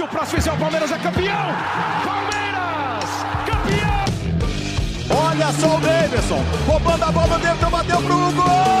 [0.00, 1.54] Se o próximo fizer o Palmeiras é campeão!
[2.06, 3.10] Palmeiras!
[3.44, 4.04] Campeão!
[5.28, 8.80] Olha só o Davidson, roubando a bola dentro, bateu pro gol!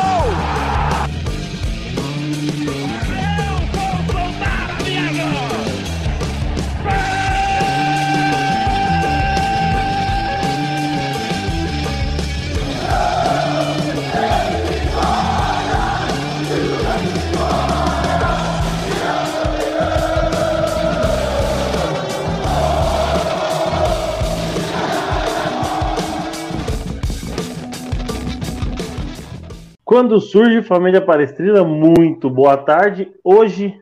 [29.90, 33.12] Quando surge Família Palestrina, muito boa tarde.
[33.24, 33.76] Hoje,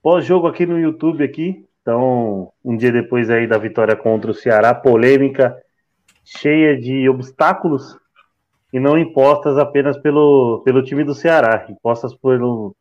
[0.00, 4.72] pós-jogo aqui no YouTube aqui, então, um dia depois aí da vitória contra o Ceará,
[4.72, 5.60] polêmica,
[6.24, 7.98] cheia de obstáculos
[8.72, 12.76] e não impostas apenas pelo, pelo time do Ceará, impostas pelo,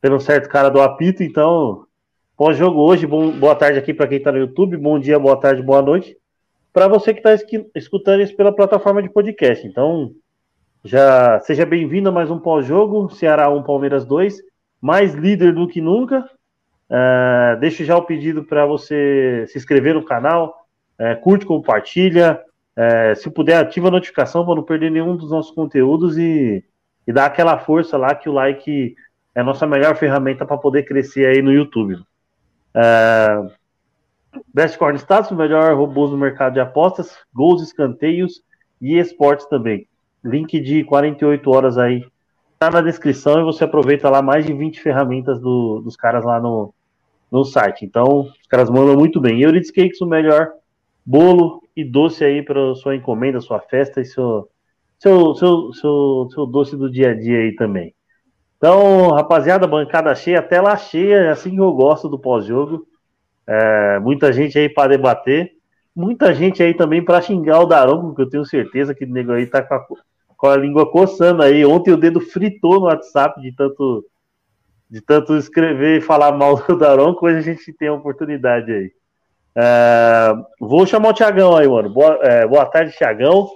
[0.00, 1.24] pelo certo cara do apito.
[1.24, 1.88] Então,
[2.36, 5.60] pós-jogo hoje, bom, boa tarde aqui para quem está no YouTube, bom dia, boa tarde,
[5.60, 6.16] boa noite.
[6.72, 7.34] Para você que está
[7.74, 9.66] escutando isso pela plataforma de podcast.
[9.66, 10.14] Então,
[10.86, 14.40] já seja bem-vindo a mais um pós-jogo, Ceará 1, Palmeiras 2,
[14.80, 16.20] mais líder do que nunca.
[16.88, 20.64] Uh, deixo já o pedido para você se inscrever no canal,
[21.00, 22.40] uh, curte, compartilha,
[22.76, 26.64] uh, se puder ativa a notificação para não perder nenhum dos nossos conteúdos e,
[27.04, 28.94] e dá aquela força lá que o like
[29.34, 31.94] é a nossa melhor ferramenta para poder crescer aí no YouTube.
[31.94, 33.50] Uh,
[34.54, 38.40] Best Corn Status, o melhor robôs no mercado de apostas, gols, escanteios
[38.80, 39.88] e esportes também
[40.26, 42.04] link de 48 horas aí
[42.58, 46.40] tá na descrição e você aproveita lá mais de 20 ferramentas do, dos caras lá
[46.40, 46.72] no,
[47.30, 47.84] no site.
[47.84, 49.40] Então, os caras mandam muito bem.
[49.40, 50.50] Euridice Cakes, o melhor
[51.04, 54.48] bolo e doce aí para sua encomenda, sua festa e seu,
[54.98, 57.94] seu, seu, seu, seu doce do dia a dia aí também.
[58.56, 62.86] Então, rapaziada, bancada cheia, tela cheia, é assim que eu gosto do pós-jogo.
[63.46, 65.52] É, muita gente aí para debater.
[65.94, 69.32] Muita gente aí também para xingar o Daronco, que eu tenho certeza que o nego
[69.32, 69.86] aí tá com a,
[70.36, 71.64] com a língua coçando aí.
[71.64, 74.04] Ontem o dedo fritou no WhatsApp de tanto
[74.88, 78.92] de tanto escrever e falar mal do Daronco, hoje a gente tem a oportunidade aí.
[79.54, 81.90] É, vou chamar o Tiagão aí, mano.
[81.90, 83.48] Boa, é, boa tarde, Tiagão.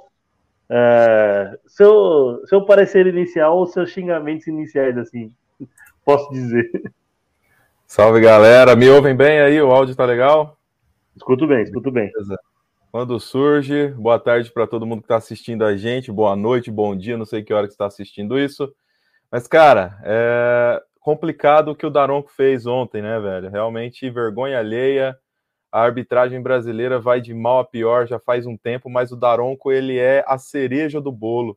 [0.69, 5.33] É, seu, seu parecer inicial ou seus xingamentos iniciais, assim,
[6.05, 6.71] posso dizer.
[7.87, 8.75] Salve, galera.
[8.75, 9.61] Me ouvem bem aí?
[9.61, 10.57] O áudio tá legal?
[11.17, 12.11] Escuto bem, escuto bem.
[12.13, 12.39] Beleza.
[12.93, 16.97] Quando surge, boa tarde para todo mundo que está assistindo a gente, boa noite, bom
[16.97, 18.69] dia, não sei que hora que está assistindo isso.
[19.31, 23.49] Mas, cara, é complicado o que o Daronco fez ontem, né, velho?
[23.49, 25.17] Realmente vergonha alheia.
[25.71, 29.71] A arbitragem brasileira vai de mal a pior já faz um tempo, mas o Daronco,
[29.71, 31.57] ele é a cereja do bolo.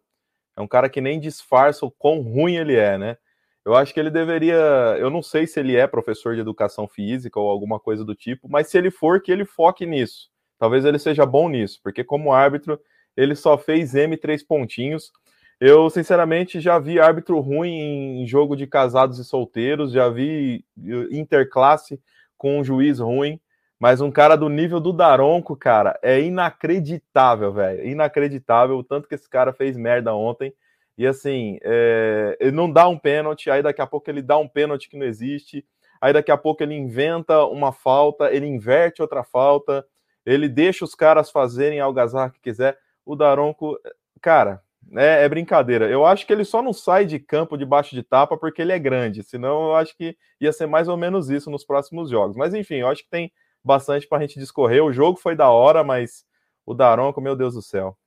[0.56, 3.18] É um cara que nem disfarça o quão ruim ele é, né?
[3.66, 4.54] Eu acho que ele deveria.
[5.00, 8.48] Eu não sei se ele é professor de educação física ou alguma coisa do tipo,
[8.48, 10.33] mas se ele for, que ele foque nisso
[10.64, 12.80] Talvez ele seja bom nisso, porque como árbitro,
[13.18, 15.12] ele só fez M três pontinhos.
[15.60, 21.08] Eu, sinceramente, já vi árbitro ruim em jogo de casados e solteiros, já vi eh,
[21.12, 22.00] interclasse
[22.38, 23.42] com um juiz ruim,
[23.78, 27.86] mas um cara do nível do Daronco, cara, é inacreditável, velho.
[27.86, 30.54] Inacreditável o tanto que esse cara fez merda ontem.
[30.98, 32.38] E assim, é...
[32.40, 35.06] ele não dá um pênalti, aí daqui a pouco ele dá um pênalti que não
[35.06, 35.66] existe,
[36.00, 39.86] aí daqui a pouco ele inventa uma falta, ele inverte outra falta
[40.26, 42.78] ele deixa os caras fazerem a algazarra que quiser.
[43.06, 43.78] O Daronco,
[44.22, 44.62] cara,
[44.96, 45.90] é, é, brincadeira.
[45.90, 48.80] Eu acho que ele só não sai de campo debaixo de tapa porque ele é
[48.80, 52.36] grande, senão eu acho que ia ser mais ou menos isso nos próximos jogos.
[52.36, 53.32] Mas enfim, eu acho que tem
[53.64, 54.84] bastante para a gente discorrer.
[54.84, 56.26] O jogo foi da hora, mas
[56.66, 57.98] o Daronco, meu Deus do céu.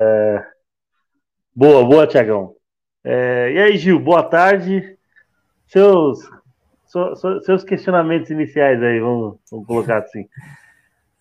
[0.00, 0.46] É...
[1.54, 2.56] Boa, boa, Tiagão.
[3.04, 3.52] É...
[3.52, 4.96] E aí, Gil, boa tarde.
[5.66, 6.20] Seus
[7.44, 10.28] seus questionamentos iniciais aí, vamos, vamos colocar assim.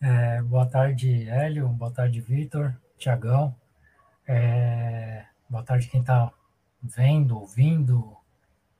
[0.01, 1.67] É, boa tarde, Hélio.
[1.67, 3.53] Boa tarde, Vitor, Tiagão.
[4.25, 6.31] É, boa tarde quem está
[6.81, 8.15] vendo, ouvindo.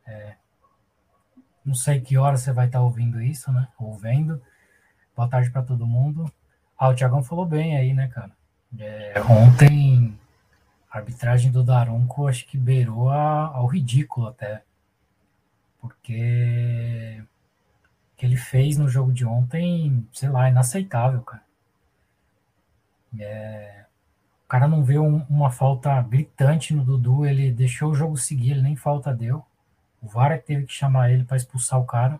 [0.08, 0.36] É,
[1.66, 3.68] não sei que hora você vai estar tá ouvindo isso, né?
[3.78, 4.42] Ou vendo.
[5.14, 6.32] Boa tarde para todo mundo.
[6.78, 8.32] Ah, o Tiagão falou bem aí, né, cara?
[8.80, 10.18] É, ontem
[10.90, 14.64] a arbitragem do Daronco acho que beirou a, ao ridículo até
[15.80, 17.24] porque
[18.14, 21.44] o que ele fez no jogo de ontem, sei lá, inaceitável, cara.
[23.18, 23.86] É,
[24.46, 28.52] o cara não vê um, uma falta gritante no Dudu, ele deixou o jogo seguir,
[28.52, 29.46] ele nem falta deu.
[30.02, 32.20] O VAR é teve que chamar ele para expulsar o cara.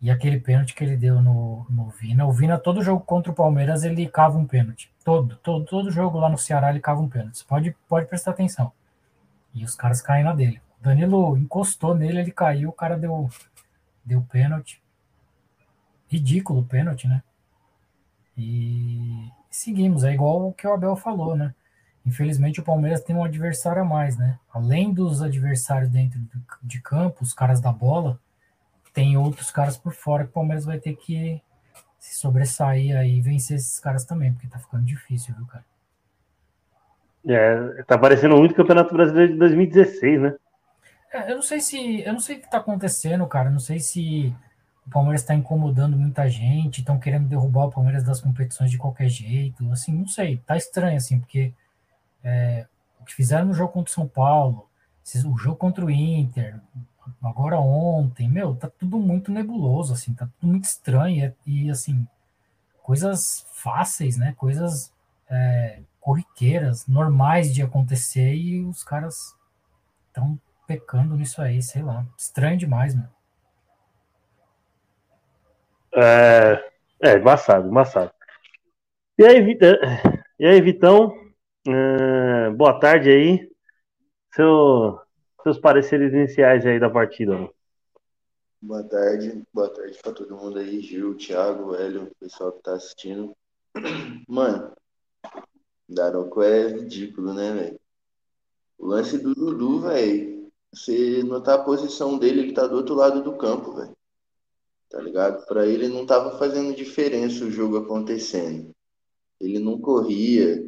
[0.00, 2.24] E aquele pênalti que ele deu no, no Vina.
[2.24, 4.90] O Vina, todo jogo contra o Palmeiras, ele cava um pênalti.
[5.04, 7.38] Todo, todo, todo jogo lá no Ceará, ele cava um pênalti.
[7.38, 8.72] Você pode, pode prestar atenção.
[9.54, 10.60] E os caras caem na dele.
[10.80, 13.28] Danilo encostou nele, ele caiu, o cara deu,
[14.04, 14.82] deu pênalti.
[16.08, 17.22] Ridículo o pênalti, né?
[18.36, 21.54] E seguimos, é igual o que o Abel falou, né?
[22.04, 24.38] Infelizmente o Palmeiras tem um adversário a mais, né?
[24.52, 26.18] Além dos adversários dentro
[26.62, 28.18] de campo, os caras da bola,
[28.94, 31.40] tem outros caras por fora que o Palmeiras vai ter que
[31.98, 35.64] se sobressair aí e vencer esses caras também, porque tá ficando difícil, viu, cara?
[37.26, 40.34] É, tá parecendo muito Campeonato Brasileiro de 2016, né?
[41.12, 42.00] É, eu não sei se.
[42.02, 43.48] Eu não sei o que tá acontecendo, cara.
[43.48, 44.34] Eu não sei se
[44.86, 49.08] o Palmeiras está incomodando muita gente, estão querendo derrubar o Palmeiras das competições de qualquer
[49.08, 49.70] jeito.
[49.72, 51.52] Assim, não sei, tá estranho, assim, porque
[52.24, 52.66] é,
[53.00, 54.68] o que fizeram no jogo contra o São Paulo,
[55.26, 56.60] o jogo contra o Inter,
[57.22, 62.06] agora ontem, meu, tá tudo muito nebuloso, assim, tá tudo muito estranho e, e assim,
[62.82, 64.34] coisas fáceis, né?
[64.36, 64.92] Coisas
[65.28, 69.36] é, corriqueiras, normais de acontecer e os caras
[70.08, 70.38] estão
[70.70, 72.06] pecando nisso aí, sei lá.
[72.16, 73.10] Estranho demais, mano.
[75.92, 76.70] É,
[77.02, 78.12] é embaçado, embaçado.
[79.18, 79.58] E aí,
[80.38, 81.08] e aí Vitão?
[81.66, 83.50] Uh, boa tarde aí.
[84.32, 85.00] Seu,
[85.42, 87.36] seus pareceres iniciais aí da partida.
[87.36, 87.48] Né?
[88.62, 92.74] Boa tarde, boa tarde pra todo mundo aí, Gil, Thiago, Hélio, o pessoal que tá
[92.74, 93.36] assistindo.
[94.28, 94.72] Mano,
[95.88, 97.80] Daronco é ridículo, né, velho?
[98.78, 100.39] O lance do Dudu, velho.
[100.72, 103.96] Você notar a posição dele, ele tá do outro lado do campo, velho.
[104.88, 105.44] Tá ligado?
[105.46, 108.74] Pra ele não tava fazendo diferença o jogo acontecendo.
[109.40, 110.64] Ele não corria.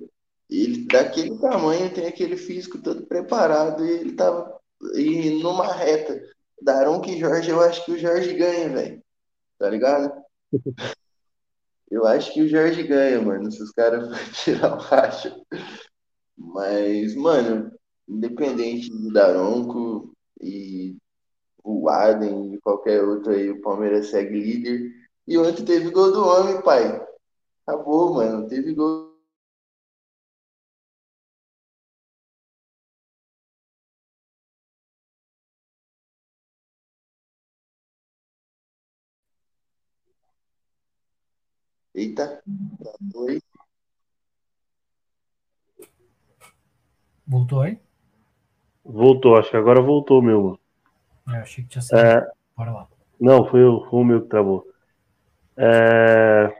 [0.48, 4.60] Ele, daquele tamanho, tem aquele físico todo preparado e ele tava
[4.94, 6.20] e numa reta.
[6.60, 9.02] Daronco e Jorge, eu acho que o Jorge ganha, velho.
[9.58, 10.12] Tá ligado?
[11.90, 14.08] Eu acho que o Jorge ganha, mano, se os caras
[14.42, 15.38] tirar o racha.
[16.34, 17.70] Mas, mano,
[18.12, 20.96] independente do Daronco e
[21.64, 24.92] o Arden e qualquer outro aí, o Palmeiras segue líder.
[25.26, 27.00] E ontem teve gol do homem, pai.
[27.66, 28.48] Acabou, mano.
[28.48, 29.12] Teve gol.
[41.94, 42.42] Eita,
[43.14, 43.40] oi.
[47.26, 47.80] Voltou aí?
[48.84, 50.58] Voltou, acho que agora voltou meu.
[51.28, 52.08] É, achei que tinha saído.
[52.08, 52.30] É...
[52.56, 52.88] Bora lá.
[53.20, 54.66] Não, foi o, foi o meu que travou.
[55.56, 56.52] É...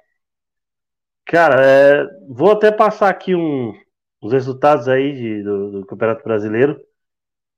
[1.25, 2.07] Cara, é...
[2.29, 3.75] vou até passar aqui um,
[4.21, 6.81] os resultados aí de, do, do Campeonato Brasileiro.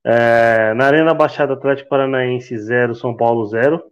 [0.03, 0.73] É...
[0.73, 3.83] Na Arena Baixada Atlético Paranaense 0, São Paulo 0.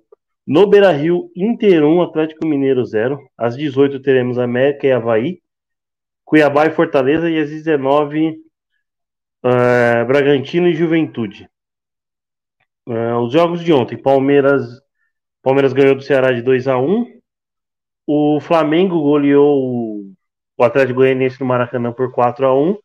[0.46, 3.20] No Beira Rio, Inter 1, Atlético Mineiro 0.
[3.38, 5.42] Às 18 teremos América e Havaí.
[6.26, 7.30] Cuiabá e Fortaleza.
[7.30, 8.43] E às 19,
[9.44, 11.50] é, Bragantino e Juventude.
[12.88, 14.82] É, os jogos de ontem, Palmeiras,
[15.42, 17.20] Palmeiras ganhou do Ceará de 2 a 1
[18.06, 20.04] O Flamengo goleou
[20.58, 22.78] o Atlético Goianiense no Maracanã por 4 a 1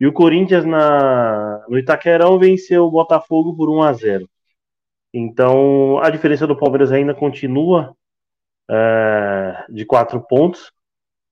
[0.00, 4.28] E o Corinthians na, no Itaquerão venceu o Botafogo por 1 a 0
[5.12, 7.94] Então a diferença do Palmeiras ainda continua
[8.70, 10.72] é, de 4 pontos.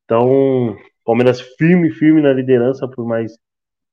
[0.05, 3.39] Então, Palmeiras firme, firme na liderança por mais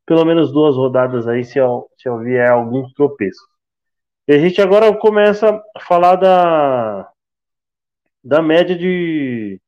[0.08, 3.46] pelo menos duas rodadas aí, se eu, se eu vier alguns tropeços.
[4.26, 7.12] E a gente agora começa a falar da,
[8.24, 9.60] da média de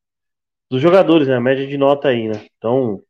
[0.70, 1.36] dos jogadores, né?
[1.36, 2.46] A média de nota aí, né?
[2.58, 3.02] Então,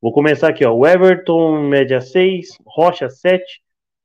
[0.00, 0.72] vou começar aqui, ó.
[0.72, 3.42] O Everton, média 6, Rocha 7,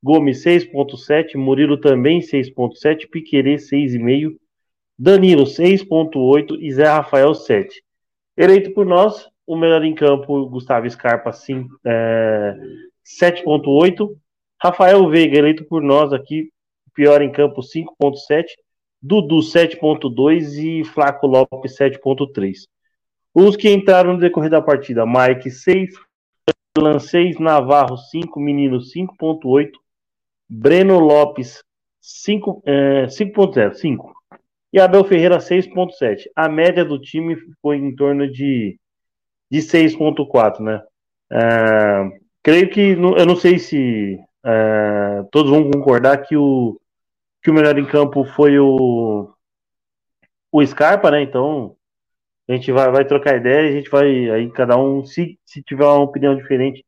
[0.02, 4.36] Gomes 6.7, Murilo também 6.7, Piquerê 6,5,
[4.98, 7.84] Danilo 6.8 e Zé Rafael 7.
[8.36, 11.32] Eleito por nós, o melhor em campo, Gustavo Scarpa,
[11.84, 12.56] é,
[13.04, 14.16] 7.8.
[14.62, 16.52] Rafael Veiga, eleito por nós aqui,
[16.94, 18.46] pior em campo 5.7,
[19.02, 22.68] Dudu 7.2 e Flaco Lopes 7.3.
[23.34, 25.96] Os que entraram no decorrer da partida, Mike 6,
[26.78, 29.72] Lan 6, Navarro 5, Menino 5.8,
[30.48, 31.64] Breno Lopes
[32.04, 32.62] 5.0,
[33.58, 34.14] é, 5.
[34.72, 36.26] E Abel Ferreira 6.7.
[36.36, 38.78] A média do time foi em torno de,
[39.50, 40.82] de 6.4, né?
[41.32, 46.80] É, creio que, eu não sei se é, todos vão concordar que o,
[47.44, 49.32] que o melhor em campo foi o,
[50.52, 51.22] o Scarpa, né?
[51.22, 51.76] Então
[52.48, 55.86] a gente vai, vai trocar ideia a gente vai aí cada um, se, se tiver
[55.86, 56.84] uma opinião diferente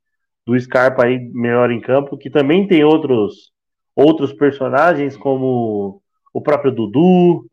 [0.46, 3.52] do Scarpa aí melhor em campo, que também tem outros
[3.96, 6.02] outros personagens como
[6.34, 7.46] o próprio Dudu,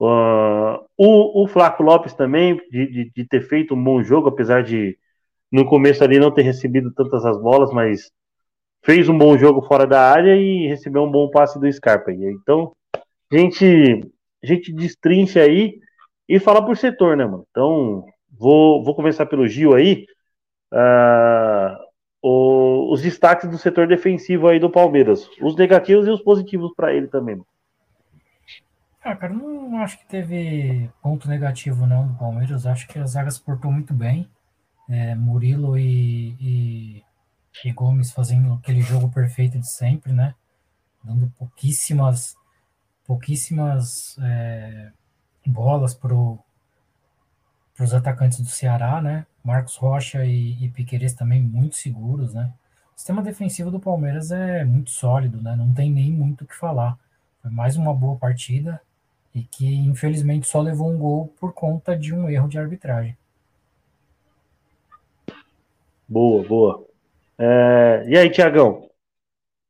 [0.00, 4.62] uh, o, o Flaco Lopes também de, de, de, ter feito um bom jogo, apesar
[4.62, 4.96] de
[5.50, 8.10] no começo ali não ter recebido tantas as bolas, mas
[8.82, 12.12] fez um bom jogo fora da área e recebeu um bom passe do Scarpa.
[12.12, 12.72] Então,
[13.32, 14.02] a gente
[14.42, 15.78] a gente destrincha aí
[16.28, 17.46] e fala por setor, né, mano?
[17.50, 20.06] Então, vou, vou começar pelo Gil aí.
[20.72, 21.86] Uh,
[22.22, 25.28] o, os destaques do setor defensivo aí do Palmeiras.
[25.40, 27.40] Os negativos e os positivos para ele também.
[29.06, 32.66] Ah, cara, não acho que teve ponto negativo não do Palmeiras.
[32.66, 34.28] Acho que a zaga se portou muito bem.
[34.88, 37.04] É, Murilo e, e,
[37.64, 40.34] e, Gomes fazendo aquele jogo perfeito de sempre, né?
[41.04, 42.36] Dando pouquíssimas,
[43.06, 44.90] pouquíssimas é,
[45.46, 46.40] bolas pro
[47.76, 49.24] para os atacantes do Ceará, né?
[49.44, 52.52] Marcos Rocha e, e Piqueires também muito seguros, né?
[52.96, 55.54] O sistema defensivo do Palmeiras é muito sólido, né?
[55.54, 56.98] Não tem nem muito o que falar.
[57.40, 58.80] Foi mais uma boa partida
[59.36, 63.14] e que infelizmente só levou um gol por conta de um erro de arbitragem.
[66.08, 66.86] Boa, boa.
[67.38, 68.88] É, e aí, Tiagão?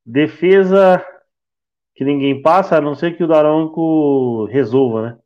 [0.04, 1.04] Defesa
[1.96, 5.18] que ninguém passa, a não ser que o Daronco resolva, né?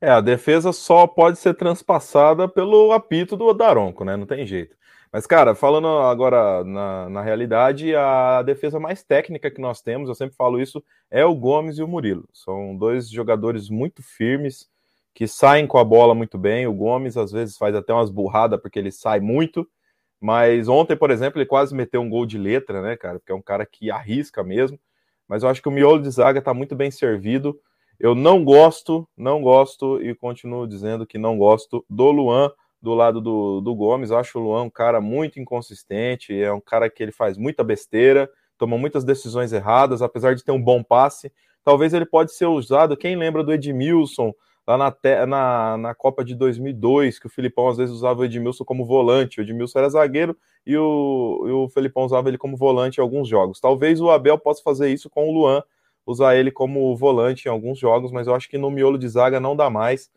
[0.00, 4.16] É, a defesa só pode ser transpassada pelo apito do Daronco, né?
[4.16, 4.74] Não tem jeito.
[5.12, 10.14] Mas, cara, falando agora na, na realidade, a defesa mais técnica que nós temos, eu
[10.14, 12.28] sempre falo isso, é o Gomes e o Murilo.
[12.32, 14.68] São dois jogadores muito firmes,
[15.12, 16.66] que saem com a bola muito bem.
[16.66, 19.68] O Gomes, às vezes, faz até umas burradas, porque ele sai muito.
[20.20, 23.18] Mas ontem, por exemplo, ele quase meteu um gol de letra, né, cara?
[23.18, 24.78] Porque é um cara que arrisca mesmo.
[25.26, 27.58] Mas eu acho que o miolo de zaga está muito bem servido.
[27.98, 33.20] Eu não gosto, não gosto e continuo dizendo que não gosto do Luan do lado
[33.20, 34.10] do, do Gomes.
[34.10, 38.30] Acho o Luan um cara muito inconsistente, é um cara que ele faz muita besteira,
[38.56, 41.32] toma muitas decisões erradas, apesar de ter um bom passe.
[41.64, 42.96] Talvez ele pode ser usado.
[42.96, 44.32] Quem lembra do Edmilson
[44.66, 48.64] lá na, na, na Copa de 2002, que o Filipão às vezes usava o Edmilson
[48.64, 49.40] como volante.
[49.40, 53.28] O Edmilson era zagueiro e o, e o Filipão usava ele como volante em alguns
[53.28, 53.60] jogos.
[53.60, 55.62] Talvez o Abel possa fazer isso com o Luan
[56.06, 59.38] usar ele como volante em alguns jogos, mas eu acho que no miolo de zaga
[59.38, 60.10] não dá mais.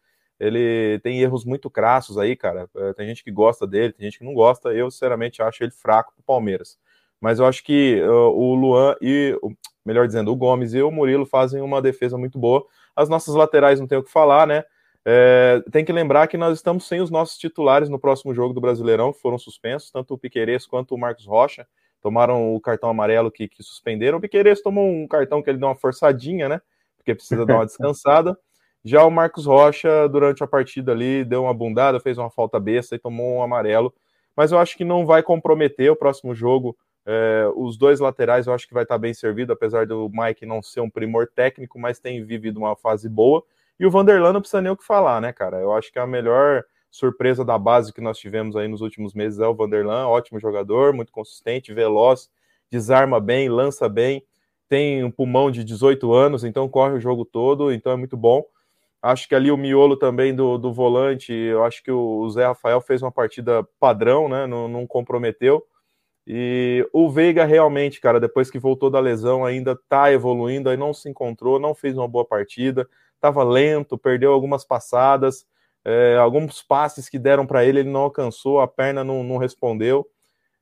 [0.43, 2.69] Ele tem erros muito crassos aí, cara.
[2.75, 4.73] É, tem gente que gosta dele, tem gente que não gosta.
[4.73, 6.77] Eu, sinceramente, acho ele fraco pro Palmeiras.
[7.19, 9.39] Mas eu acho que uh, o Luan e,
[9.85, 12.65] melhor dizendo, o Gomes e o Murilo fazem uma defesa muito boa.
[12.95, 14.63] As nossas laterais não tem o que falar, né?
[15.05, 18.61] É, tem que lembrar que nós estamos sem os nossos titulares no próximo jogo do
[18.61, 21.67] Brasileirão, que foram suspensos, tanto o Piqueires quanto o Marcos Rocha
[22.03, 24.17] tomaram o cartão amarelo que, que suspenderam.
[24.17, 26.61] O Piqueires tomou um cartão que ele deu uma forçadinha, né?
[26.97, 28.37] Porque precisa dar uma descansada.
[28.83, 32.95] Já o Marcos Rocha, durante a partida ali, deu uma bundada, fez uma falta besta
[32.95, 33.93] e tomou um amarelo.
[34.35, 36.77] Mas eu acho que não vai comprometer o próximo jogo.
[37.05, 40.61] É, os dois laterais eu acho que vai estar bem servido, apesar do Mike não
[40.61, 43.43] ser um primor técnico, mas tem vivido uma fase boa.
[43.79, 45.57] E o Vanderlan não precisa nem o que falar, né, cara?
[45.57, 49.39] Eu acho que a melhor surpresa da base que nós tivemos aí nos últimos meses
[49.39, 52.29] é o Vanderlan, ótimo jogador, muito consistente, veloz,
[52.69, 54.23] desarma bem, lança bem,
[54.69, 58.43] tem um pulmão de 18 anos, então corre o jogo todo, então é muito bom.
[59.03, 62.81] Acho que ali o miolo também do, do volante, eu acho que o Zé Rafael
[62.81, 64.47] fez uma partida padrão, né?
[64.47, 65.63] Não, não comprometeu.
[66.25, 70.93] E o Veiga realmente, cara, depois que voltou da lesão, ainda tá evoluindo, aí não
[70.93, 72.87] se encontrou, não fez uma boa partida,
[73.19, 75.45] tava lento, perdeu algumas passadas
[75.85, 80.07] é, alguns passes que deram para ele, ele não alcançou, a perna não, não respondeu.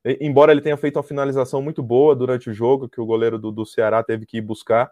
[0.03, 3.37] E, embora ele tenha feito uma finalização muito boa durante o jogo, que o goleiro
[3.37, 4.91] do, do Ceará teve que ir buscar,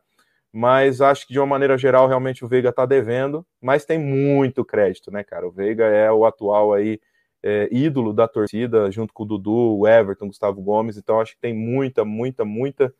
[0.52, 4.66] mas acho que de uma maneira geral, realmente o Veiga está devendo, mas tem muito
[4.66, 5.48] crédito, né, cara?
[5.48, 7.00] O Veiga é o atual aí
[7.44, 11.42] é, ídolo da torcida, junto com o Dudu, o Everton, Gustavo Gomes, então acho que
[11.42, 12.94] tem muita, muita, muita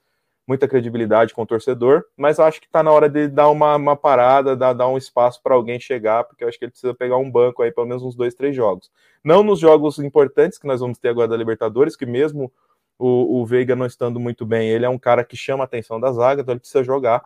[0.50, 3.96] muita credibilidade com o torcedor, mas acho que está na hora de dar uma, uma
[3.96, 7.30] parada, dar, dar um espaço para alguém chegar, porque acho que ele precisa pegar um
[7.30, 8.90] banco aí, pelo menos uns dois, três jogos.
[9.24, 12.52] Não nos jogos importantes que nós vamos ter agora da Libertadores, que mesmo
[12.98, 16.00] o, o Veiga não estando muito bem, ele é um cara que chama a atenção
[16.00, 17.22] da zaga, então ele precisa jogar,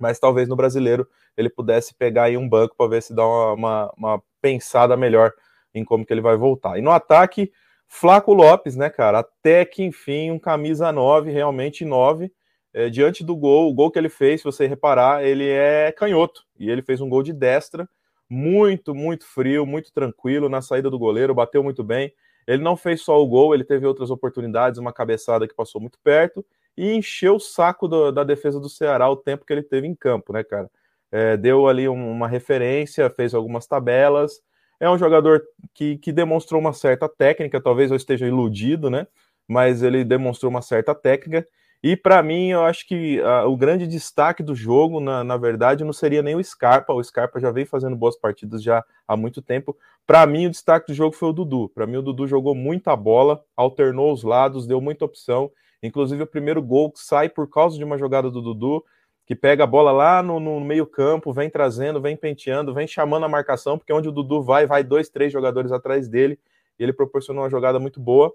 [0.00, 3.52] mas talvez no brasileiro ele pudesse pegar aí um banco para ver se dá uma,
[3.52, 5.32] uma, uma pensada melhor
[5.74, 6.78] em como que ele vai voltar.
[6.78, 7.52] E no ataque,
[7.88, 9.20] Flaco Lopes, né, cara?
[9.20, 12.32] Até que enfim, um camisa 9, realmente 9.
[12.72, 16.42] É, diante do gol, o gol que ele fez, se você reparar, ele é canhoto.
[16.58, 17.88] E ele fez um gol de destra,
[18.28, 22.12] muito, muito frio, muito tranquilo na saída do goleiro, bateu muito bem.
[22.46, 25.98] Ele não fez só o gol, ele teve outras oportunidades, uma cabeçada que passou muito
[26.02, 26.44] perto
[26.76, 29.94] e encheu o saco do, da defesa do Ceará o tempo que ele teve em
[29.94, 30.70] campo, né, cara?
[31.10, 34.40] É, deu ali uma referência, fez algumas tabelas,
[34.80, 39.06] é um jogador que, que demonstrou uma certa técnica, talvez eu esteja iludido, né?
[39.46, 41.46] Mas ele demonstrou uma certa técnica.
[41.82, 45.84] E para mim, eu acho que uh, o grande destaque do jogo, na, na verdade,
[45.84, 46.94] não seria nem o Scarpa.
[46.94, 49.76] O Scarpa já vem fazendo boas partidas já há muito tempo.
[50.06, 51.68] Para mim, o destaque do jogo foi o Dudu.
[51.68, 55.50] Para mim, o Dudu jogou muita bola, alternou os lados, deu muita opção.
[55.86, 58.82] Inclusive, o primeiro gol sai por causa de uma jogada do Dudu.
[59.26, 63.28] que pega a bola lá no, no meio-campo, vem trazendo, vem penteando, vem chamando a
[63.28, 66.38] marcação, porque onde o Dudu vai, vai dois, três jogadores atrás dele.
[66.78, 68.32] Ele proporcionou uma jogada muito boa,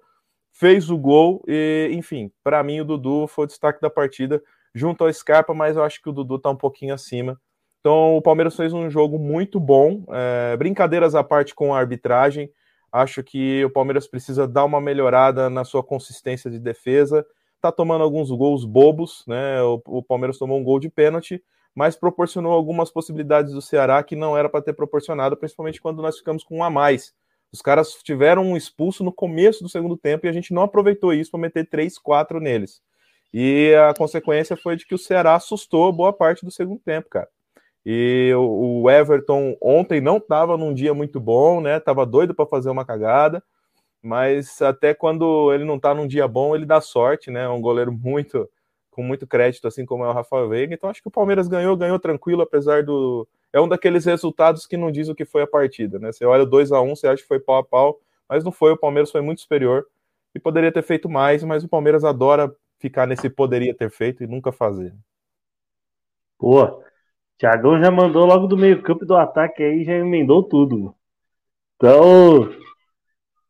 [0.52, 4.42] fez o gol, e, enfim, para mim o Dudu foi o destaque da partida,
[4.74, 7.40] junto ao Scarpa, mas eu acho que o Dudu está um pouquinho acima.
[7.80, 12.52] Então o Palmeiras fez um jogo muito bom, é, brincadeiras à parte com a arbitragem.
[12.92, 17.26] Acho que o Palmeiras precisa dar uma melhorada na sua consistência de defesa
[17.62, 19.62] tá tomando alguns gols bobos, né?
[19.62, 21.44] O, o Palmeiras tomou um gol de pênalti,
[21.76, 26.18] mas proporcionou algumas possibilidades do Ceará que não era para ter proporcionado, principalmente quando nós
[26.18, 27.14] ficamos com um a mais.
[27.52, 31.14] Os caras tiveram um expulso no começo do segundo tempo e a gente não aproveitou
[31.14, 32.82] isso para meter 3, 4 neles.
[33.34, 37.28] E a consequência foi de que o Ceará assustou boa parte do segundo tempo, cara.
[37.86, 41.80] E o Everton ontem não estava num dia muito bom, né?
[41.80, 43.44] Tava doido para fazer uma cagada
[44.02, 47.44] mas até quando ele não está num dia bom, ele dá sorte, né?
[47.44, 48.50] É um goleiro muito
[48.92, 50.74] com muito crédito, assim como é o Rafael Veiga.
[50.74, 53.28] Então acho que o Palmeiras ganhou, ganhou tranquilo, apesar do.
[53.52, 56.12] É um daqueles resultados que não diz o que foi a partida, né?
[56.12, 58.52] Você olha 2 a 1 um, você acha que foi pau a pau, mas não
[58.52, 58.72] foi.
[58.72, 59.86] O Palmeiras foi muito superior
[60.36, 64.28] e poderia ter feito mais, mas o Palmeiras adora ficar nesse poderia ter feito e
[64.28, 64.94] nunca fazer.
[66.38, 66.84] Pô,
[67.38, 70.96] Thiagão já mandou logo do meio-campo do ataque aí, já emendou tudo.
[71.76, 72.50] Então,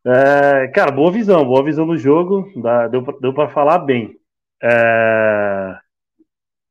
[0.05, 4.17] é, cara, boa visão, boa visão do jogo, dá, deu, deu para falar bem.
[4.61, 5.77] É,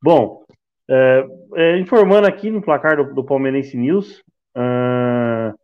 [0.02, 0.44] bom,
[0.88, 4.22] é, é, informando aqui no placar do, do Palmeirense News,
[4.56, 5.54] uh,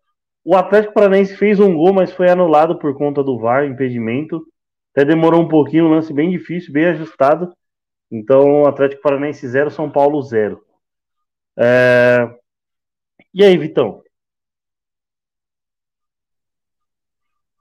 [0.44, 4.47] o Atlético Paranaense fez um gol, mas foi anulado por conta do VAR, impedimento.
[4.92, 7.52] Até demorou um pouquinho, um lance bem difícil, bem ajustado.
[8.11, 10.62] Então, Atlético Paranaense 0, São Paulo 0.
[11.59, 12.28] É,
[13.33, 14.03] e aí, Vitão?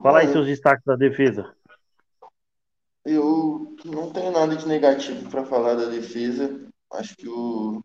[0.03, 1.55] Fala aí seus destaques da defesa.
[3.05, 6.67] Eu não tenho nada de negativo para falar da defesa.
[6.91, 7.81] Acho que o,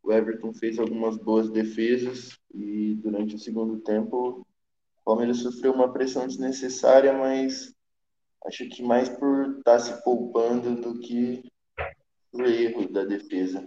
[0.00, 4.46] o Everton fez algumas boas defesas e durante o segundo tempo
[5.00, 7.74] o Palmeiras sofreu uma pressão desnecessária, mas
[8.46, 11.42] acho que mais por estar tá se poupando do que
[12.30, 13.66] por erro da defesa.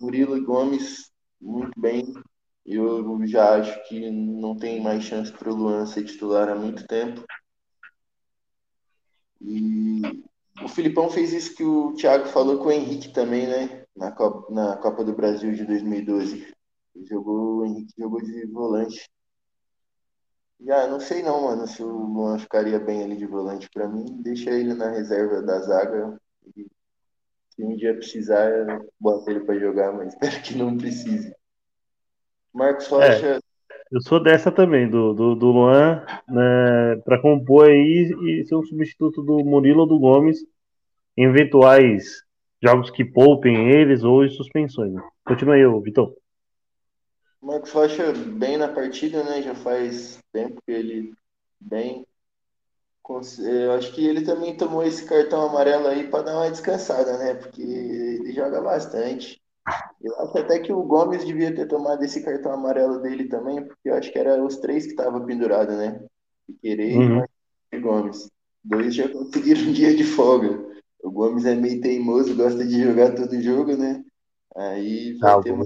[0.00, 1.10] Murilo Gomes,
[1.40, 2.04] muito bem,
[2.64, 6.86] eu já acho que não tem mais chance para o Luan ser titular há muito
[6.86, 7.24] tempo.
[9.40, 10.02] E
[10.62, 13.84] o Filipão fez isso que o Thiago falou com o Henrique também, né?
[13.96, 16.54] Na Copa, na Copa do Brasil de 2012.
[17.04, 19.08] jogou, o Henrique jogou de volante.
[20.60, 24.04] Já não sei não, mano, se o Luan ficaria bem ali de volante para mim.
[24.22, 26.20] Deixa ele na reserva da zaga.
[27.50, 28.50] Se um dia precisar,
[29.00, 31.32] bota ele para jogar, mas espero que não precise.
[32.52, 33.26] Marcos é, Rocha.
[33.26, 33.38] É,
[33.90, 38.62] eu sou dessa também, do, do, do Luan, né, para compor aí e ser um
[38.62, 40.38] substituto do Murilo ou do Gomes
[41.16, 42.22] em eventuais
[42.62, 44.92] jogos que poupem eles ou em suspensões.
[44.92, 45.02] Né?
[45.24, 46.14] Continua aí, Vitor.
[47.40, 49.42] Marcos Rocha bem na partida, né?
[49.42, 51.14] Já faz tempo que ele
[51.60, 52.06] bem.
[53.38, 57.34] Eu acho que ele também tomou esse cartão amarelo aí para dar uma descansada, né?
[57.34, 59.40] Porque ele joga bastante.
[60.00, 63.88] Eu acho até que o Gomes devia ter tomado esse cartão amarelo dele também, porque
[63.88, 66.00] eu acho que era os três que estavam pendurados, né?
[66.60, 67.24] querer uhum.
[67.72, 68.30] e Gomes.
[68.64, 70.66] Dois já conseguiram um dia de folga.
[71.02, 74.04] O Gomes é meio teimoso, gosta de jogar todo jogo, né?
[74.56, 75.64] Aí vai ah, ter uma...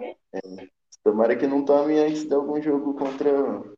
[0.00, 0.68] é é.
[1.02, 3.74] Tomara que não tome antes de algum jogo contra o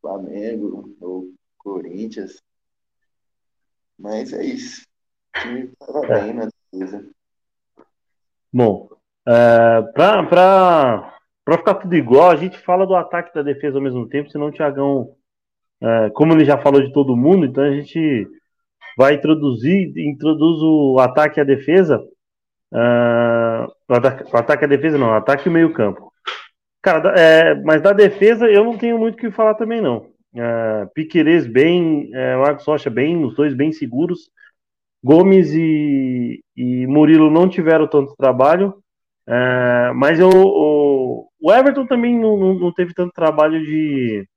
[0.00, 2.42] Flamengo ou Corinthians.
[3.98, 4.86] Mas é isso.
[5.36, 7.08] O time estava bem na defesa.
[8.56, 8.88] Bom,
[9.28, 11.12] é, para
[11.58, 14.46] ficar tudo igual, a gente fala do ataque e da defesa ao mesmo tempo, senão
[14.46, 15.10] o Tiagão,
[15.78, 18.26] é, como ele já falou de todo mundo, então a gente
[18.96, 22.02] vai introduzir, introduz o ataque e a defesa,
[22.72, 23.94] é, o,
[24.38, 26.10] ataque, e a defesa não, ataque e o meio campo.
[26.80, 30.06] Cara, é, mas da defesa eu não tenho muito o que falar também não.
[30.34, 34.30] É, Piquerez bem, é, Marcos Rocha bem, os dois bem seguros,
[35.06, 38.74] Gomes e, e Murilo não tiveram tanto trabalho,
[39.24, 44.28] é, mas eu, o, o, Everton também não, não, não, teve tanto trabalho de,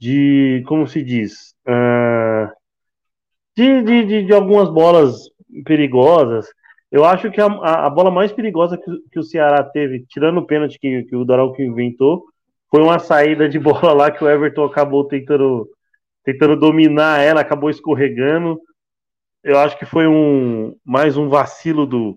[0.00, 2.48] de como se diz, é,
[3.54, 5.16] de, de, de, algumas bolas
[5.66, 6.46] perigosas.
[6.90, 10.46] Eu acho que a, a bola mais perigosa que, que, o Ceará teve, tirando o
[10.46, 12.24] pênalti que, que o Daronco inventou,
[12.70, 15.68] foi uma saída de bola lá que o Everton acabou tentando,
[16.24, 18.58] tentando dominar ela, acabou escorregando
[19.48, 22.16] eu acho que foi um mais um vacilo do,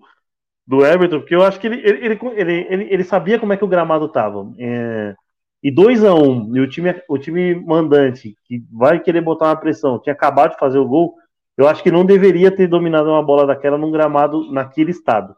[0.66, 3.64] do Everton, porque eu acho que ele, ele, ele, ele, ele sabia como é que
[3.64, 4.52] o gramado estava.
[4.58, 5.14] É,
[5.62, 9.46] e 2 a 1 um, e o time, o time mandante, que vai querer botar
[9.46, 11.14] uma pressão, tinha acabado de fazer o gol,
[11.56, 15.34] eu acho que não deveria ter dominado uma bola daquela num gramado naquele estado.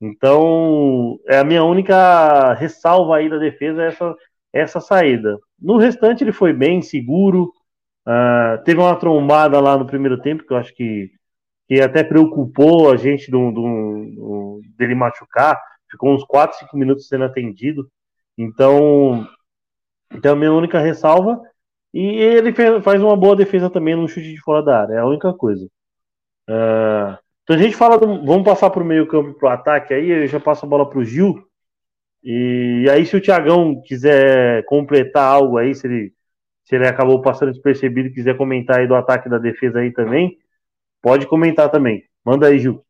[0.00, 4.16] Então, é a minha única ressalva aí da defesa é essa,
[4.52, 5.38] essa saída.
[5.60, 7.52] No restante, ele foi bem, seguro.
[8.06, 11.10] Uh, teve uma trombada lá no primeiro tempo, que eu acho que,
[11.68, 15.60] que até preocupou a gente do, do, dele machucar.
[15.90, 17.88] Ficou uns 4, 5 minutos sendo atendido.
[18.36, 19.26] Então,
[20.12, 21.40] então, a minha única ressalva.
[21.94, 24.94] E ele faz uma boa defesa também no chute de fora da área.
[24.94, 25.66] É a única coisa.
[26.48, 27.98] Uh, então a gente fala.
[27.98, 30.10] Do, vamos passar para o meio-campo para o ataque aí.
[30.10, 31.46] Eu já passo a bola para o Gil.
[32.22, 36.12] E, e, aí, se o Tiagão quiser completar algo aí, se ele,
[36.64, 40.38] se ele acabou passando despercebido quiser comentar aí do ataque da defesa aí também,
[41.02, 42.04] pode comentar também.
[42.24, 42.84] Manda aí, Gil.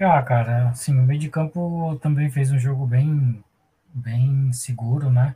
[0.00, 3.42] Ah, cara, assim, o meio de campo também fez um jogo bem,
[3.92, 5.34] bem seguro, né?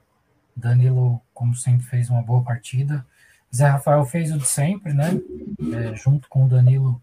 [0.54, 3.06] Danilo, como sempre, fez uma boa partida.
[3.54, 5.20] Zé Rafael fez o de sempre, né?
[5.74, 7.00] É, junto com o Danilo,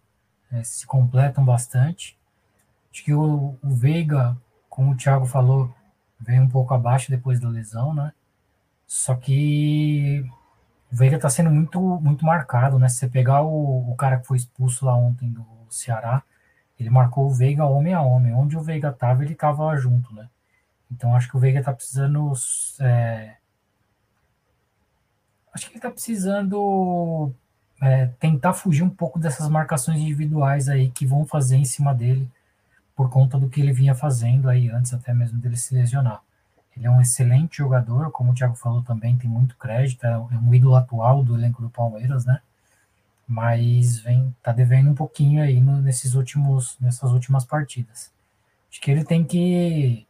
[0.52, 2.18] é, se completam bastante.
[2.92, 4.38] Acho que o, o Veiga,
[4.70, 5.74] como o Thiago falou,
[6.20, 8.14] veio um pouco abaixo depois da lesão, né?
[8.86, 10.26] Só que
[10.92, 12.88] o Veiga tá sendo muito, muito marcado, né?
[12.90, 16.24] Se você pegar o, o cara que foi expulso lá ontem do Ceará,
[16.80, 18.34] ele marcou o Veiga homem a homem.
[18.34, 20.30] Onde o Veiga tava, ele tava junto, né?
[20.92, 22.32] Então acho que o Veiga tá precisando
[22.80, 23.36] é,
[25.56, 27.34] acho que ele está precisando
[27.82, 32.30] é, tentar fugir um pouco dessas marcações individuais aí que vão fazer em cima dele
[32.96, 36.22] por conta do que ele vinha fazendo aí antes até mesmo dele se lesionar.
[36.76, 40.54] Ele é um excelente jogador, como o Thiago falou também, tem muito crédito, é um
[40.54, 42.42] ídolo atual do elenco do Palmeiras, né?
[43.28, 48.12] Mas vem tá devendo um pouquinho aí no, nesses últimos nessas últimas partidas.
[48.70, 50.06] Acho que ele tem que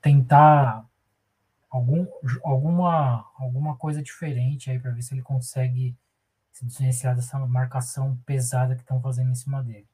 [0.00, 0.84] tentar
[1.70, 2.06] algum,
[2.42, 5.94] alguma, alguma coisa diferente aí para ver se ele consegue
[6.52, 9.86] se diferenciar dessa marcação pesada que estão fazendo em cima dele.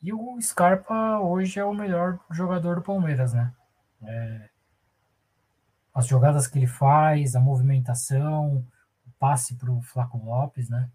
[0.00, 3.52] E o Scarpa hoje é o melhor jogador do Palmeiras, né?
[4.04, 4.48] É,
[5.94, 8.66] as jogadas que ele faz, a movimentação,
[9.06, 10.90] o passe para o Flaco Lopes, né?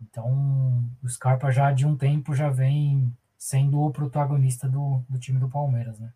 [0.00, 5.38] Então, o Scarpa já de um tempo já vem sendo o protagonista do, do time
[5.38, 6.12] do Palmeiras, né?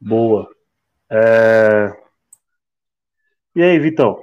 [0.00, 0.50] Boa.
[1.08, 1.88] É...
[3.54, 4.20] E aí, Vitão?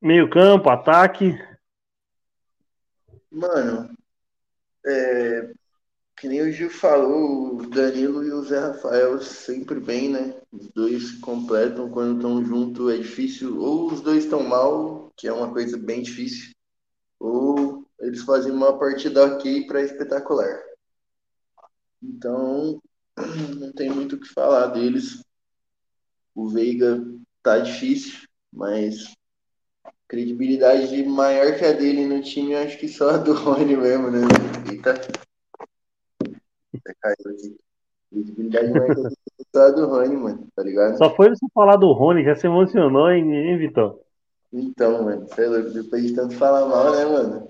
[0.00, 1.38] Meio campo, ataque.
[3.30, 3.96] Mano,
[4.84, 5.52] é...
[6.22, 10.40] que nem o Gil falou, o Danilo e o Zé Rafael sempre bem, né?
[10.52, 13.60] Os dois completam quando estão juntos, é difícil.
[13.60, 16.52] Ou os dois estão mal, que é uma coisa bem difícil,
[17.18, 20.62] ou eles fazem uma partida ok para espetacular.
[22.00, 22.80] Então,
[23.58, 25.24] não tem muito o que falar deles.
[26.36, 27.04] O Veiga
[27.42, 29.12] tá difícil, mas
[30.06, 34.20] credibilidade maior que a dele no time, acho que só a do Rony mesmo, né?
[34.70, 35.31] Eita.
[37.02, 37.56] Caiu aqui.
[38.10, 38.72] Credibilidade
[39.54, 40.98] só do Rony, mano, tá ligado?
[40.98, 43.98] Só foi você falar do Rony, já se emocionou, hein, hein Vitão?
[44.52, 47.48] Então, mano, sei lá, depois de tanto falar mal, né, mano?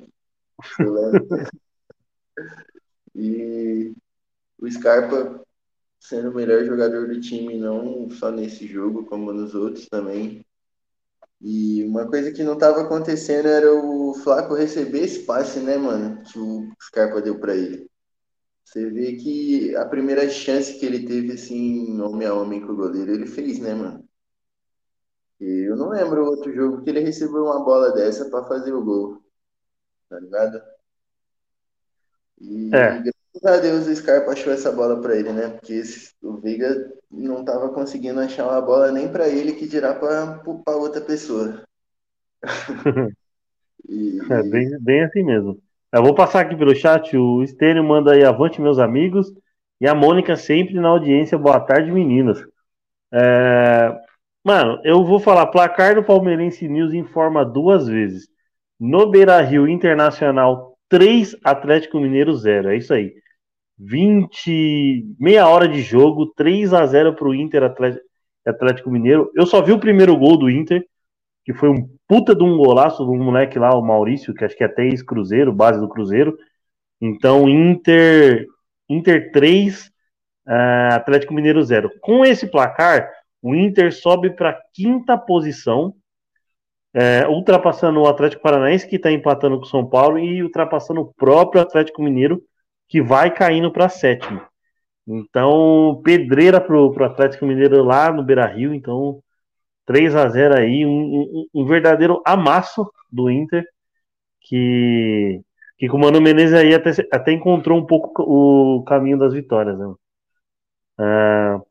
[3.15, 3.93] e
[4.61, 5.43] o Scarpa
[5.99, 10.45] sendo o melhor jogador do time, não só nesse jogo, como nos outros também.
[11.41, 16.23] E uma coisa que não estava acontecendo era o Flaco receber esse passe, né, mano?
[16.23, 17.89] Que o Scarpa deu para ele.
[18.65, 22.77] Você vê que a primeira chance que ele teve, assim, homem a homem com o
[22.77, 24.09] goleiro, ele fez, né, mano?
[25.41, 28.85] E eu não lembro outro jogo que ele recebeu uma bola dessa para fazer o
[28.85, 29.23] gol.
[30.09, 30.63] Tá ligado?
[32.41, 33.03] E é.
[33.43, 35.49] Graças a Deus o Scarpa achou essa bola para ele, né?
[35.49, 39.95] Porque esse, o Veiga não estava conseguindo achar uma bola nem para ele que dirá
[39.95, 40.43] para
[40.77, 41.63] outra pessoa.
[43.89, 45.61] e, é bem, bem assim mesmo.
[45.93, 47.15] Eu vou passar aqui pelo chat.
[47.17, 49.31] O Estênio manda aí avante, meus amigos.
[49.79, 51.37] E a Mônica sempre na audiência.
[51.37, 52.43] Boa tarde, meninas.
[53.13, 53.95] É...
[54.43, 55.47] Mano, eu vou falar.
[55.49, 58.27] Placar do Palmeirense News informa duas vezes.
[58.81, 62.71] No Beira Rio Internacional 3, Atlético Mineiro 0.
[62.71, 63.13] É isso aí.
[63.79, 67.65] 20, meia hora de jogo, 3 a 0 para o Inter
[68.47, 69.31] Atlético Mineiro.
[69.35, 70.87] Eu só vi o primeiro gol do Inter,
[71.45, 74.63] que foi um puta de um golaço do moleque lá, o Maurício, que acho que
[74.63, 76.37] é até ex-Cruzeiro, base do Cruzeiro.
[77.01, 78.47] Então, Inter,
[78.89, 81.91] Inter 3, uh, é, Atlético Mineiro 0.
[82.01, 83.11] Com esse placar,
[83.43, 85.95] o Inter sobe para quinta posição,
[86.95, 91.13] é, ultrapassando o Atlético Paranaense, que está empatando com o São Paulo, e ultrapassando o
[91.15, 92.41] próprio Atlético Mineiro,
[92.89, 94.41] que vai caindo para sétimo.
[95.07, 98.73] Então, pedreira para o Atlético Mineiro lá no Beira Rio.
[98.73, 99.21] Então,
[99.93, 103.63] 3 a 0 aí, um, um, um verdadeiro amasso do Inter,
[104.41, 105.43] que,
[105.77, 109.79] que com o Mano Menezes aí até, até encontrou um pouco o caminho das vitórias.
[109.79, 109.87] Né?
[110.99, 111.63] Uh,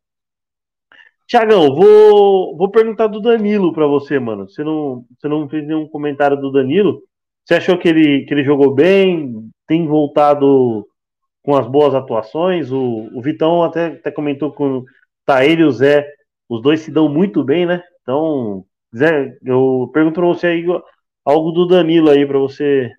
[1.28, 4.48] Tiagão, vou, vou perguntar do Danilo para você, mano.
[4.48, 7.02] Você não, você não fez nenhum comentário do Danilo?
[7.44, 9.50] Você achou que ele, que ele jogou bem?
[9.66, 10.88] Tem voltado
[11.42, 12.72] com as boas atuações?
[12.72, 14.86] O, o Vitão até, até comentou com
[15.26, 16.08] tá ele e o Zé,
[16.48, 17.82] os dois se dão muito bem, né?
[18.02, 20.66] Então, Zé, eu pergunto para você aí
[21.26, 22.92] algo do Danilo aí para você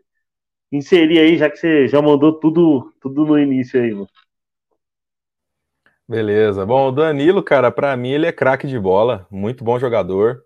[0.71, 4.09] inserir aí, já que você já mandou tudo, tudo no início aí, mano.
[6.09, 6.67] Beleza.
[6.67, 10.43] Bom, o Danilo, cara, para mim ele é craque de bola, muito bom jogador.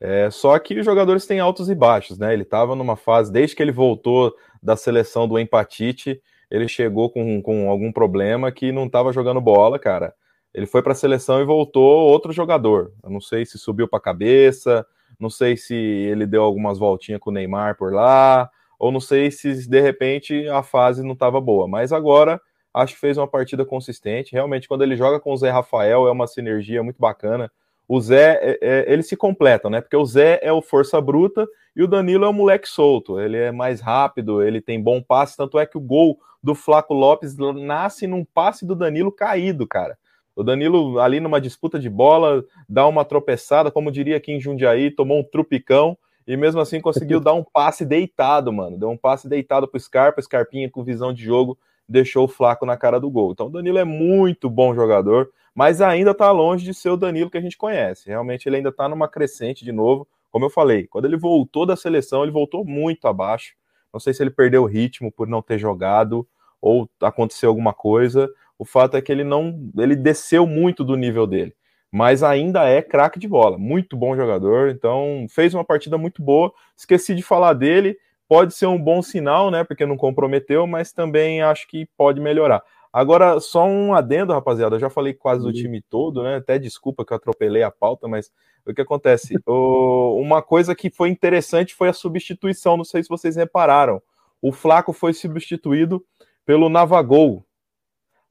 [0.00, 2.32] É, só que os jogadores têm altos e baixos, né?
[2.32, 7.40] Ele estava numa fase, desde que ele voltou da seleção do empatite, ele chegou com,
[7.40, 10.14] com algum problema que não estava jogando bola, cara.
[10.56, 12.90] Ele foi para a seleção e voltou outro jogador.
[13.04, 14.86] Eu não sei se subiu para a cabeça,
[15.20, 19.30] não sei se ele deu algumas voltinhas com o Neymar por lá, ou não sei
[19.30, 21.68] se de repente a fase não estava boa.
[21.68, 22.40] Mas agora
[22.72, 24.32] acho que fez uma partida consistente.
[24.32, 27.52] Realmente, quando ele joga com o Zé Rafael, é uma sinergia muito bacana.
[27.86, 29.82] O Zé, é, é, eles se completam, né?
[29.82, 33.20] Porque o Zé é o força bruta e o Danilo é o moleque solto.
[33.20, 35.36] Ele é mais rápido, ele tem bom passe.
[35.36, 39.98] Tanto é que o gol do Flaco Lopes nasce num passe do Danilo caído, cara.
[40.36, 44.90] O Danilo, ali numa disputa de bola, dá uma tropeçada, como diria aqui em Jundiaí,
[44.90, 48.78] tomou um trupicão e mesmo assim conseguiu dar um passe deitado, mano.
[48.78, 52.76] Deu um passe deitado pro Scarpa, Scarpinha com visão de jogo deixou o Flaco na
[52.76, 53.32] cara do gol.
[53.32, 57.30] Então o Danilo é muito bom jogador, mas ainda está longe de ser o Danilo
[57.30, 58.08] que a gente conhece.
[58.08, 60.06] Realmente ele ainda está numa crescente de novo.
[60.30, 63.54] Como eu falei, quando ele voltou da seleção, ele voltou muito abaixo.
[63.92, 66.26] Não sei se ele perdeu o ritmo por não ter jogado
[66.60, 68.28] ou aconteceu alguma coisa.
[68.58, 71.54] O fato é que ele não, ele desceu muito do nível dele,
[71.92, 74.70] mas ainda é craque de bola, muito bom jogador.
[74.70, 76.52] Então fez uma partida muito boa.
[76.76, 77.96] Esqueci de falar dele
[78.28, 79.64] pode ser um bom sinal, né?
[79.64, 82.62] Porque não comprometeu, mas também acho que pode melhorar.
[82.92, 84.76] Agora, só um adendo, rapaziada.
[84.76, 85.52] Eu já falei quase do uhum.
[85.52, 86.36] time todo, né?
[86.36, 88.32] Até desculpa que eu atropelei a pauta, mas
[88.66, 89.34] o que acontece?
[89.46, 92.76] o, uma coisa que foi interessante foi a substituição.
[92.76, 94.02] Não sei se vocês repararam.
[94.40, 96.04] O Flaco foi substituído
[96.44, 97.44] pelo Navagol.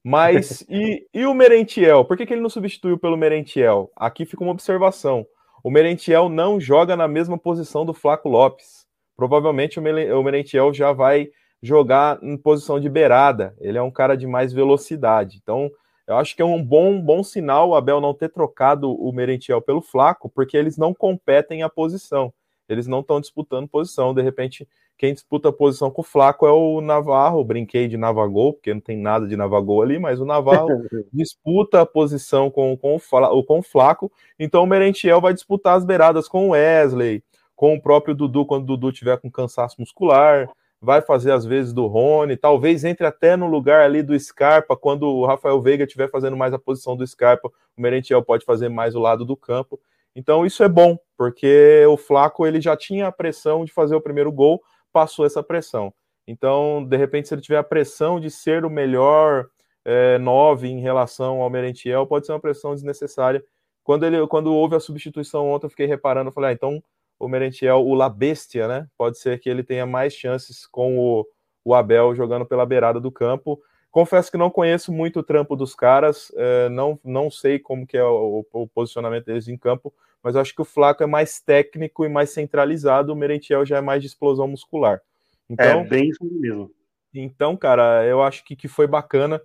[0.06, 2.06] Mas e, e o Merentiel?
[2.06, 3.92] Por que, que ele não substituiu pelo Merentiel?
[3.96, 5.26] Aqui fica uma observação.
[5.64, 11.30] O Merentiel não joga na mesma posição do Flaco Lopes provavelmente o Merentiel já vai
[11.62, 13.56] jogar em posição de beirada.
[13.60, 15.40] Ele é um cara de mais velocidade.
[15.42, 15.72] Então,
[16.08, 19.62] eu acho que é um bom, bom sinal o Abel não ter trocado o Merentiel
[19.62, 22.32] pelo Flaco, porque eles não competem a posição.
[22.68, 24.14] Eles não estão disputando posição.
[24.14, 27.44] De repente, quem disputa a posição com o Flaco é o Navarro.
[27.44, 30.68] Brinquei de Navagol, porque não tem nada de Navagol ali, mas o Navarro
[31.12, 34.12] disputa a posição com, com, o, com o Flaco.
[34.40, 37.22] Então o Merentiel vai disputar as beiradas com o Wesley,
[37.56, 40.50] com o próprio Dudu quando o Dudu tiver com cansaço muscular,
[40.82, 45.08] vai fazer às vezes do Rony, talvez entre até no lugar ali do Scarpa, quando
[45.08, 48.96] o Rafael Veiga estiver fazendo mais a posição do Scarpa, o Merentiel pode fazer mais
[48.96, 49.80] o lado do campo.
[50.16, 54.02] Então isso é bom, porque o Flaco ele já tinha a pressão de fazer o
[54.02, 54.62] primeiro gol,
[54.96, 55.94] passou essa pressão.
[56.26, 59.50] Então, de repente, se ele tiver a pressão de ser o melhor
[59.84, 63.44] é, nove em relação ao Merentiel, pode ser uma pressão desnecessária.
[63.84, 66.82] Quando, ele, quando houve a substituição ontem, eu fiquei reparando, eu falei, ah, então
[67.20, 68.88] o Merentiel, o La Bestia, né?
[68.98, 71.28] Pode ser que ele tenha mais chances com o,
[71.66, 73.62] o Abel jogando pela beirada do campo.
[73.92, 77.98] Confesso que não conheço muito o trampo dos caras, é, não, não sei como que
[77.98, 79.94] é o, o, posicionamento deles em campo,
[80.26, 83.82] mas acho que o Flaco é mais técnico e mais centralizado, o Merentiel já é
[83.82, 85.00] mais de explosão muscular.
[85.48, 86.72] Então, é bem isso mesmo.
[87.14, 89.40] Então, cara, eu acho que, que foi bacana.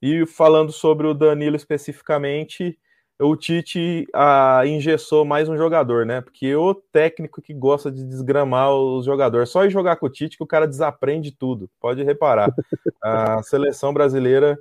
[0.00, 2.78] E falando sobre o Danilo especificamente,
[3.20, 6.20] o Tite ah, engessou mais um jogador, né?
[6.20, 10.36] Porque o técnico que gosta de desgramar os jogadores, só ir jogar com o Tite
[10.36, 12.54] que o cara desaprende tudo, pode reparar.
[13.02, 14.56] A seleção brasileira,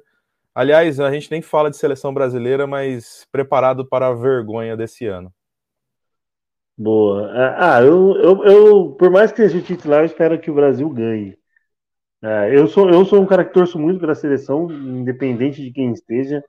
[0.56, 5.32] aliás, a gente nem fala de seleção brasileira, mas preparado para a vergonha desse ano.
[6.80, 7.30] Boa.
[7.38, 10.54] É, ah, eu, eu, eu por mais que seja o titular, eu espero que o
[10.56, 11.38] Brasil ganhe.
[12.24, 15.92] É, eu, sou, eu sou um cara que torço muito pela seleção, independente de quem
[15.94, 16.44] esteja.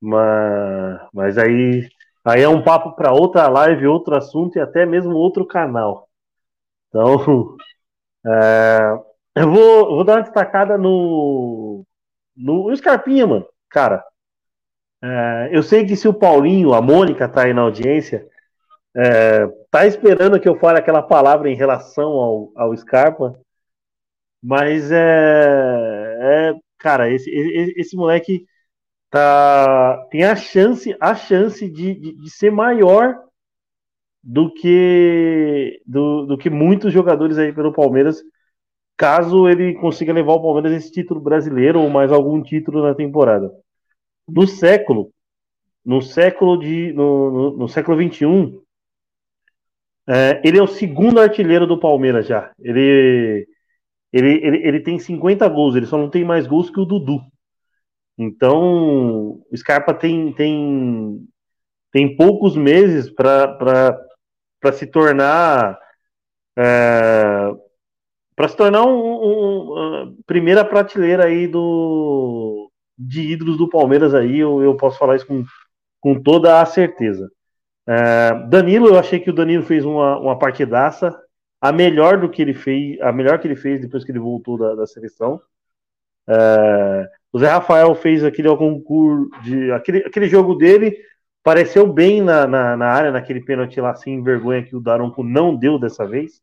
[0.00, 1.88] Mas, mas aí,
[2.24, 6.08] aí é um papo para outra live, outro assunto e até mesmo outro canal.
[6.88, 7.56] Então,
[8.26, 8.80] é,
[9.36, 11.84] eu vou, vou dar uma destacada no,
[12.36, 13.46] no Scarpinha, mano.
[13.70, 14.04] Cara,
[15.02, 18.26] é, eu sei que se o Paulinho, a Mônica tá aí na audiência,
[18.96, 23.38] é, tá esperando que eu fale aquela palavra em relação ao, ao Scarpa,
[24.42, 28.46] mas é, é cara, esse, esse, esse moleque
[29.10, 33.18] tá, tem a chance, a chance de, de, de ser maior
[34.22, 38.22] do que do, do que muitos jogadores aí pelo Palmeiras,
[38.96, 43.50] caso ele consiga levar o Palmeiras esse título brasileiro ou mais algum título na temporada.
[44.28, 45.12] No século,
[45.84, 48.63] no século de no, no, no século 21,
[50.08, 52.52] é, ele é o segundo artilheiro do Palmeiras já.
[52.60, 53.46] Ele,
[54.12, 57.20] ele, ele, ele tem 50 gols, ele só não tem mais gols que o Dudu.
[58.16, 61.26] Então, o Scarpa tem, tem,
[61.90, 63.98] tem poucos meses para
[64.72, 65.78] se tornar.
[66.56, 67.50] É,
[68.36, 74.62] para se tornar um, um, primeira prateleira aí do de ídolos do Palmeiras aí, eu,
[74.62, 75.44] eu posso falar isso com,
[76.00, 77.28] com toda a certeza.
[77.86, 81.14] É, Danilo, eu achei que o Danilo fez uma, uma partidaça,
[81.60, 84.58] a melhor do que ele fez, a melhor que ele fez depois que ele voltou
[84.58, 85.40] da, da seleção.
[86.28, 90.96] É, o Zé Rafael fez aquele concurso de aquele, aquele jogo dele
[91.42, 95.54] pareceu bem na, na, na, área, naquele pênalti lá sem vergonha que o Daronco não
[95.54, 96.40] deu dessa vez,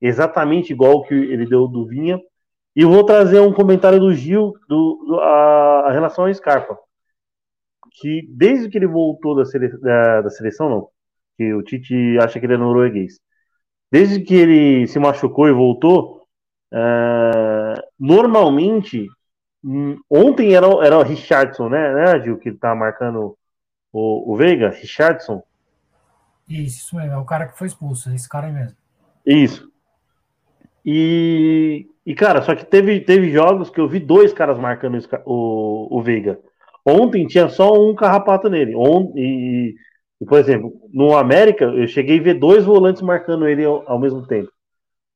[0.00, 2.20] exatamente igual que ele deu do Vinha.
[2.74, 6.76] E vou trazer um comentário do Gil do, do a, a relação ao Scarpa
[8.00, 10.88] que desde que ele voltou da, sele, da, da, seleção, não,
[11.36, 13.20] que o Tite acha que ele é norueguês,
[13.90, 16.26] desde que ele se machucou e voltou,
[16.72, 19.06] uh, normalmente,
[19.64, 23.36] um, ontem era, era o Richardson, né, né, Gil, que tá marcando
[23.92, 25.42] o, o Veiga, Richardson?
[26.48, 28.76] Isso, isso mesmo, é o cara que foi expulso, esse cara aí mesmo.
[29.26, 29.70] Isso.
[30.84, 35.98] E, e cara, só que teve, teve jogos que eu vi dois caras marcando o,
[35.98, 36.40] o Veiga.
[36.84, 38.74] Ontem tinha só um carrapato nele.
[39.16, 39.74] E,
[40.20, 43.98] e, por exemplo, no América, eu cheguei a ver dois volantes marcando ele ao, ao
[43.98, 44.50] mesmo tempo.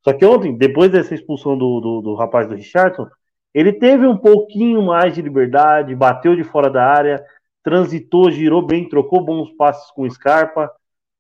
[0.05, 3.09] Só que ontem, depois dessa expulsão do, do, do, rapaz do Richardson,
[3.53, 7.25] ele teve um pouquinho mais de liberdade, bateu de fora da área,
[7.65, 10.71] transitou, girou bem, trocou bons passes com Scarpa.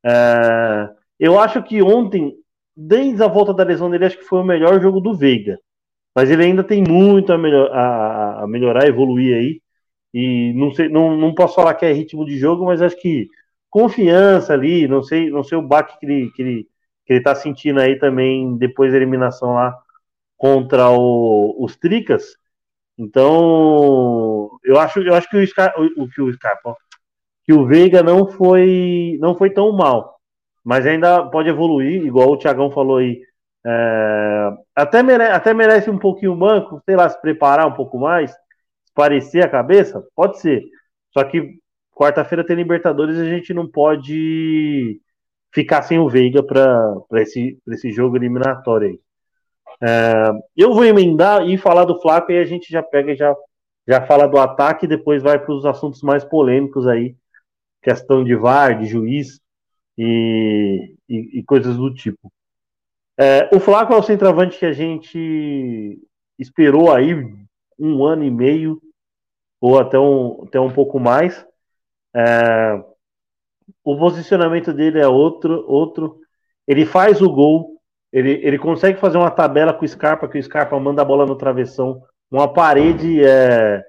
[0.04, 2.34] É, eu acho que ontem,
[2.76, 5.58] desde a volta da lesão dele, acho que foi o melhor jogo do Veiga.
[6.14, 9.60] Mas ele ainda tem muito a, melhor, a, a melhorar, evoluir aí.
[10.18, 13.28] E não sei, não, não posso falar que é ritmo de jogo, mas acho que
[13.68, 16.68] confiança ali, não sei, não sei o baque que ele, que ele,
[17.04, 19.78] que ele tá sentindo aí também depois da eliminação lá
[20.38, 22.34] contra o, os Tricas.
[22.96, 26.74] Então, eu acho, eu acho que o, Scar, o, que o Scarpa,
[27.44, 30.18] que o Veiga não foi, não foi tão mal,
[30.64, 33.20] mas ainda pode evoluir, igual o Thiagão falou aí.
[33.66, 35.00] É, até,
[35.30, 38.34] até merece um pouquinho o banco, sei lá, se preparar um pouco mais
[38.96, 40.02] parecer a cabeça?
[40.16, 40.64] Pode ser.
[41.12, 41.60] Só que
[41.94, 45.00] quarta-feira tem Libertadores e a gente não pode
[45.52, 49.00] ficar sem o Veiga para esse, esse jogo eliminatório aí.
[49.82, 53.34] É, eu vou emendar e falar do Flaco e a gente já pega e já,
[53.86, 57.14] já fala do ataque e depois vai para os assuntos mais polêmicos aí,
[57.82, 59.40] questão de VAR, de juiz
[59.98, 62.32] e, e, e coisas do tipo.
[63.18, 65.98] É, o Flaco é o centroavante que a gente
[66.38, 67.14] esperou aí
[67.78, 68.80] um ano e meio
[69.60, 71.44] ou até um, até um pouco mais.
[72.14, 72.82] É,
[73.84, 76.20] o posicionamento dele é outro, outro.
[76.66, 77.80] Ele faz o gol,
[78.12, 81.26] ele, ele consegue fazer uma tabela com o Scarpa, que o Scarpa manda a bola
[81.26, 83.82] no travessão, uma parede é,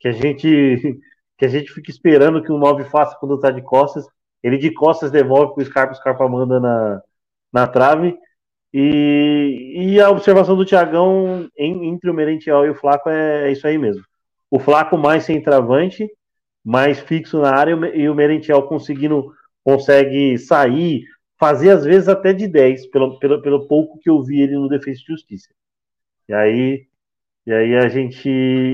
[0.00, 1.00] que a gente
[1.36, 4.06] que a gente fica esperando que o 9 faça quando está de costas.
[4.42, 7.02] Ele de costas devolve para o Scarpa, o Scarpa manda na,
[7.52, 8.16] na trave.
[8.72, 13.52] E, e a observação do Thiagão em, entre o Merentiel e o Flaco é, é
[13.52, 14.04] isso aí mesmo
[14.54, 16.08] o Flaco mais centroavante,
[16.64, 19.32] mais fixo na área, e o Merentiel conseguindo,
[19.64, 21.02] consegue sair,
[21.36, 24.68] fazer às vezes até de 10, pelo, pelo, pelo pouco que eu vi ele no
[24.68, 25.48] Defesa de Justiça.
[26.28, 26.86] E aí,
[27.44, 28.28] e aí a, gente,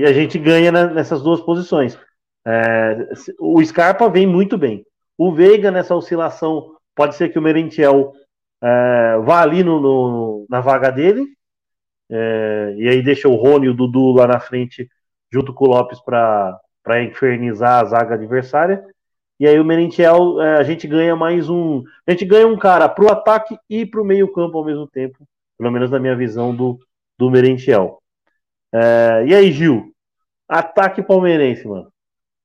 [0.05, 1.97] a gente ganha nessas duas posições.
[2.45, 4.85] É, o Scarpa vem muito bem.
[5.17, 8.13] O Veiga, nessa oscilação, pode ser que o Merentiel
[8.63, 11.25] é, vá ali no, no, na vaga dele,
[12.07, 14.87] é, e aí deixa o Rony e o Dudu lá na frente
[15.31, 18.83] junto com o Lopes para infernizar a zaga adversária.
[19.39, 21.83] E aí o Merentiel, é, a gente ganha mais um.
[22.05, 25.17] A gente ganha um cara para o ataque e para o meio-campo ao mesmo tempo,
[25.57, 26.77] pelo menos na minha visão do,
[27.17, 27.99] do Merentiel.
[28.73, 29.91] É, e aí, Gil?
[30.47, 31.91] Ataque palmeirense, mano.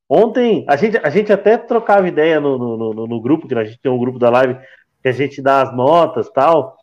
[0.09, 3.65] Ontem, a gente, a gente até trocava ideia no, no, no, no grupo, que a
[3.65, 4.57] gente tem um grupo da live
[5.03, 6.77] que a gente dá as notas tal.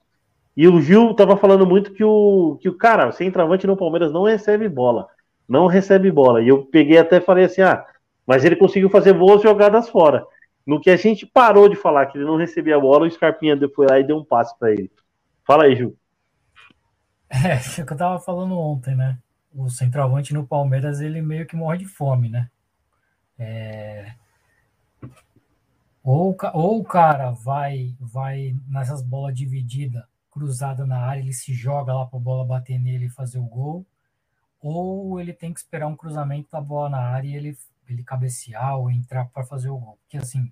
[0.56, 4.12] E o Gil tava falando muito que o, que o cara, sem travante no Palmeiras,
[4.12, 5.08] não recebe bola
[5.48, 6.42] não recebe bola.
[6.42, 7.86] E eu peguei até falei assim: ah,
[8.26, 10.26] mas ele conseguiu fazer boas jogadas fora.
[10.66, 13.58] No que a gente parou de falar que ele não recebia a bola, o Scarpinha
[13.76, 14.90] foi lá e deu um passe para ele.
[15.46, 15.96] Fala aí, Ju.
[17.36, 19.18] É, o que eu tava falando ontem, né?
[19.56, 22.48] O centroavante no Palmeiras, ele meio que morre de fome, né?
[23.40, 24.14] É...
[26.04, 31.92] Ou, ou o cara vai, vai nessas bolas divididas, cruzada na área, ele se joga
[31.92, 33.84] lá para a bola bater nele e fazer o gol,
[34.64, 37.58] ou ele tem que esperar um cruzamento da bola na área e ele,
[37.90, 39.98] ele cabecear ou entrar para fazer o gol.
[40.02, 40.52] Porque assim,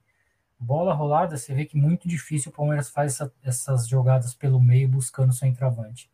[0.59, 4.88] bola rolada, você vê que muito difícil o Palmeiras faz essa, essas jogadas pelo meio
[4.88, 6.09] buscando seu entravante.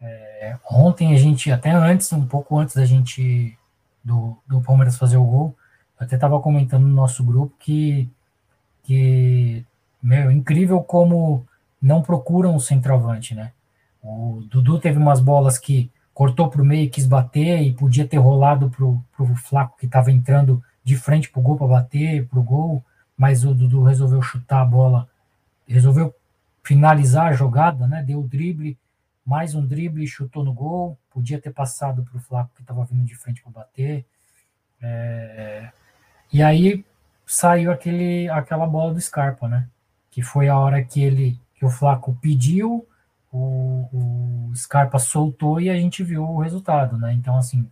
[0.00, 3.56] É, ontem a gente, até antes, um pouco antes da gente
[4.02, 5.56] do, do Palmeiras fazer o gol,
[5.98, 8.10] eu até estava comentando no nosso grupo que,
[8.82, 9.64] que
[10.02, 11.46] meu, incrível como
[11.80, 13.52] não procuram o centroavante, né?
[14.02, 18.18] O Dudu teve umas bolas que cortou para o meio, quis bater e podia ter
[18.18, 22.38] rolado para o Flaco que estava entrando de frente para o gol para bater, para
[22.38, 22.84] o gol
[23.22, 25.08] mas o Dudu resolveu chutar a bola,
[25.66, 26.14] resolveu
[26.62, 28.02] finalizar a jogada, né?
[28.02, 28.76] Deu o drible,
[29.24, 33.04] mais um drible, chutou no gol, podia ter passado para o Flaco que estava vindo
[33.04, 34.04] de frente para bater.
[34.80, 35.70] É...
[36.32, 36.84] E aí
[37.24, 39.68] saiu aquele, aquela bola do Scarpa, né?
[40.10, 42.84] Que foi a hora que ele que o Flaco pediu,
[43.32, 47.12] o, o Scarpa soltou e a gente viu o resultado, né?
[47.14, 47.68] Então, assim,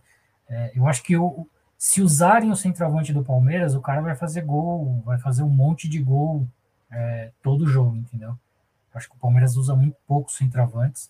[0.49, 1.47] é, eu acho que o,
[1.77, 5.87] se usarem o centroavante do Palmeiras, o cara vai fazer gol, vai fazer um monte
[5.87, 6.47] de gol
[6.91, 8.37] é, todo jogo, entendeu?
[8.93, 11.09] Acho que o Palmeiras usa muito pouco centroavantes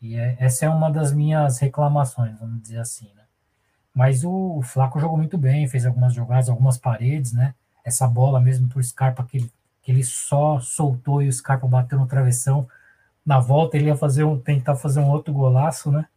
[0.00, 3.22] e é, essa é uma das minhas reclamações, vamos dizer assim, né?
[3.92, 7.54] Mas o, o Flaco jogou muito bem, fez algumas jogadas, algumas paredes, né?
[7.84, 11.98] Essa bola mesmo pro Scarpa que ele, que ele só soltou e o Scarpa bateu
[11.98, 12.68] no travessão.
[13.28, 16.08] Na volta ele ia fazer um, tentar fazer um outro golaço, né?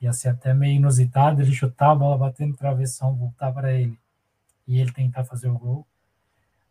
[0.00, 3.98] ia ser até meio inusitado ele chutar a bola batendo travessão, voltar para ele
[4.66, 5.86] e ele tentar fazer o gol.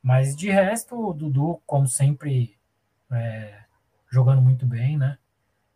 [0.02, 2.58] Mas de resto, o Dudu, como sempre,
[3.12, 3.64] é,
[4.10, 5.18] jogando muito bem, né?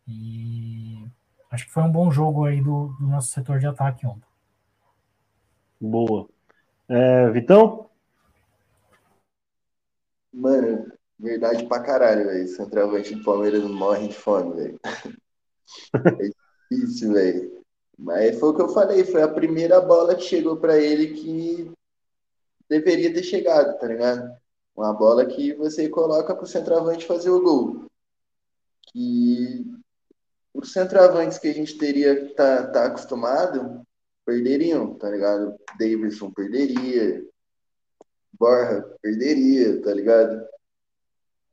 [0.08, 1.06] E
[1.52, 4.28] acho que foi um bom jogo aí do, do nosso setor de ataque ontem.
[5.80, 6.30] Boa.
[6.88, 7.90] É, Vitão?
[10.34, 12.48] Mano, verdade pra caralho, velho.
[12.48, 14.80] Centroavante do Palmeiras morre de fome, velho.
[16.72, 17.64] Isso, velho.
[17.98, 21.72] Mas foi o que eu falei, foi a primeira bola que chegou para ele que
[22.68, 24.30] deveria ter chegado, tá ligado?
[24.76, 27.86] Uma bola que você coloca pro centroavante fazer o gol.
[28.92, 29.66] Que
[30.54, 33.86] os centroavantes que a gente teria tá, tá acostumado
[34.26, 35.56] perderiam, tá ligado?
[35.78, 37.24] Davidson perderia,
[38.40, 40.46] Borja perderia, tá ligado?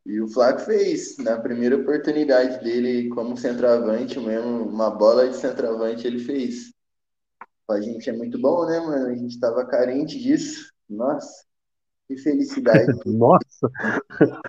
[0.05, 6.07] E o Flaco fez, na primeira oportunidade dele como centroavante, mesmo uma bola de centroavante
[6.07, 6.73] ele fez.
[7.71, 9.07] A gente é muito bom, né, mano?
[9.07, 10.73] A gente tava carente disso.
[10.89, 11.45] Nossa,
[12.09, 12.87] que felicidade.
[13.07, 13.71] Nossa,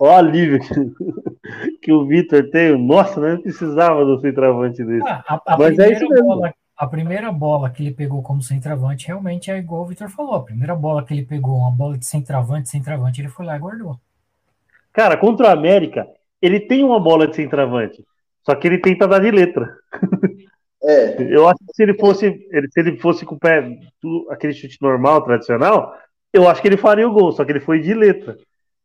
[0.00, 2.76] o alívio que, que o Vitor tem.
[2.76, 5.06] Nossa, não precisava do centroavante desse.
[5.06, 6.26] Ah, a, a Mas é isso mesmo.
[6.26, 10.34] Bola, a primeira bola que ele pegou como centroavante realmente é igual o Vitor falou.
[10.34, 13.60] A primeira bola que ele pegou, uma bola de centroavante, centroavante, ele foi lá e
[13.60, 14.00] guardou.
[14.92, 16.06] Cara, contra o América,
[16.40, 18.04] ele tem uma bola de centroavante.
[18.44, 19.76] Só que ele tenta dar de letra.
[20.84, 21.32] É.
[21.32, 22.28] Eu acho que se ele fosse,
[22.72, 23.64] se ele fosse com o pé,
[24.28, 25.96] aquele chute normal, tradicional,
[26.32, 28.36] eu acho que ele faria o gol, só que ele foi de letra.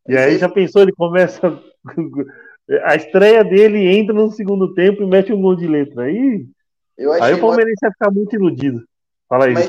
[0.06, 1.40] E aí já pensou, ele começa.
[2.84, 6.02] A estreia dele entra no segundo tempo e mete um gol de letra.
[6.02, 6.46] Aí,
[7.22, 8.84] aí o Palmeirense vai ficar muito iludido.
[9.26, 9.66] Fala aí, Mas,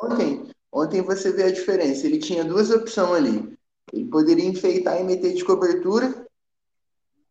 [0.00, 2.06] Ontem, ontem você vê a diferença.
[2.06, 3.55] Ele tinha duas opções ali.
[3.92, 6.26] Ele poderia enfeitar e meter de cobertura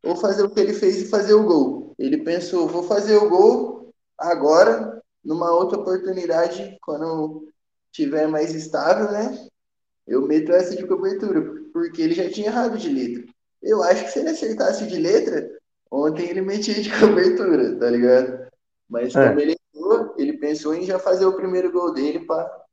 [0.03, 1.93] ou fazer o que ele fez e fazer o gol.
[1.97, 7.47] Ele pensou, vou fazer o gol agora, numa outra oportunidade, quando
[7.91, 9.47] tiver mais estável, né?
[10.08, 11.41] Eu meto essa de cobertura,
[11.74, 13.24] porque ele já tinha errado de letra.
[13.62, 15.49] Eu acho que se ele acertasse de letra,
[15.89, 18.47] ontem ele metia de cobertura, tá ligado?
[18.88, 19.28] Mas é.
[19.28, 22.64] como ele errou, ele pensou em já fazer o primeiro gol dele para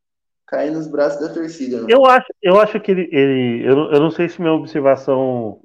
[0.52, 1.80] cair nos braços da torcida.
[1.80, 1.86] Né?
[1.88, 5.62] Eu acho, eu acho que ele, ele eu, eu não sei se minha observação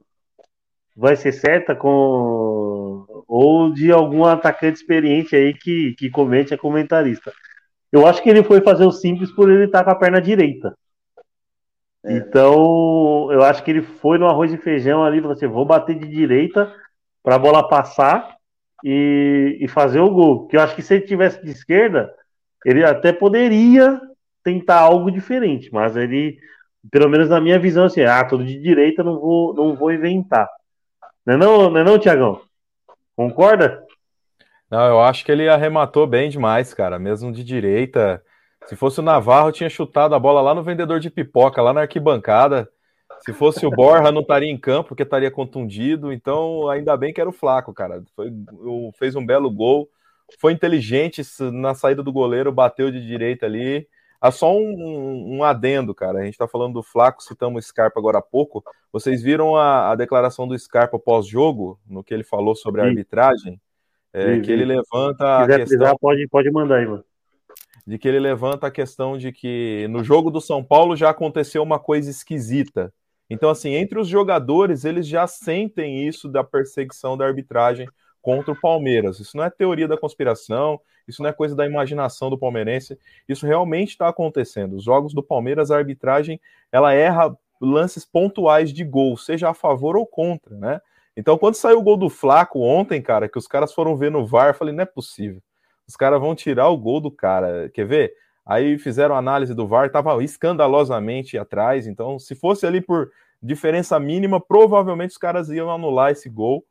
[0.95, 7.33] vai ser certa com ou de algum atacante experiente aí que, que comente a comentarista.
[7.91, 10.73] Eu acho que ele foi fazer o simples por ele estar com a perna direita.
[12.05, 12.13] É.
[12.13, 15.99] Então, eu acho que ele foi no arroz e feijão ali, falou assim, vou bater
[15.99, 16.73] de direita
[17.21, 18.37] para a bola passar
[18.83, 20.47] e, e fazer o gol.
[20.47, 22.09] Que eu acho que se ele tivesse de esquerda,
[22.65, 23.99] ele até poderia
[24.47, 26.39] tentar algo diferente, mas ele,
[26.89, 30.47] pelo menos na minha visão, assim, ah, tudo de direita não vou, não vou inventar.
[31.25, 32.39] Não é não, não, é não Tiagão?
[33.13, 33.83] Concorda?
[34.71, 38.23] Não, eu acho que ele arrematou bem demais, cara, mesmo de direita.
[38.67, 41.81] Se fosse o Navarro, tinha chutado a bola lá no vendedor de pipoca, lá na
[41.81, 42.69] arquibancada.
[43.25, 46.13] Se fosse o Borja, não estaria em campo, porque estaria contundido.
[46.13, 48.01] Então, ainda bem que era o Flaco, cara.
[48.15, 48.31] Foi,
[48.97, 49.89] fez um belo gol.
[50.39, 51.21] Foi inteligente
[51.51, 53.85] na saída do goleiro, bateu de direita ali
[54.19, 56.19] Ah, só um, um, adendo, cara.
[56.19, 58.63] A gente tá falando do Flaco, citamos o Scarpa agora há pouco.
[58.91, 62.89] Vocês viram a, a declaração do Scarpa pós-jogo, no que ele falou sobre a sim.
[62.89, 63.61] arbitragem?
[64.11, 65.95] É, sim, que ele levanta a questão.
[65.99, 67.03] pode, pode mandar aí, mano.
[67.85, 71.61] De que ele levanta a questão de que no jogo do São Paulo já aconteceu
[71.61, 72.91] uma coisa esquisita.
[73.29, 77.87] Então, assim, entre os jogadores, eles já sentem isso da perseguição da arbitragem
[78.21, 79.19] contra o Palmeiras.
[79.19, 83.45] Isso não é teoria da conspiração, isso não é coisa da imaginação do palmeirense, isso
[83.45, 84.75] realmente está acontecendo.
[84.75, 86.39] Os jogos do Palmeiras, a arbitragem,
[86.71, 90.81] ela erra lances pontuais de gol, seja a favor ou contra, né?
[91.15, 94.23] Então, quando saiu o gol do Flaco ontem, cara, que os caras foram ver no
[94.25, 95.41] VAR, eu falei, não é possível.
[95.87, 97.69] Os caras vão tirar o gol do cara.
[97.73, 98.13] Quer ver?
[98.45, 101.87] Aí fizeram análise do VAR, estava escandalosamente atrás.
[101.87, 103.09] Então, se fosse ali por
[103.41, 106.63] diferença mínima, provavelmente os caras iam anular esse gol,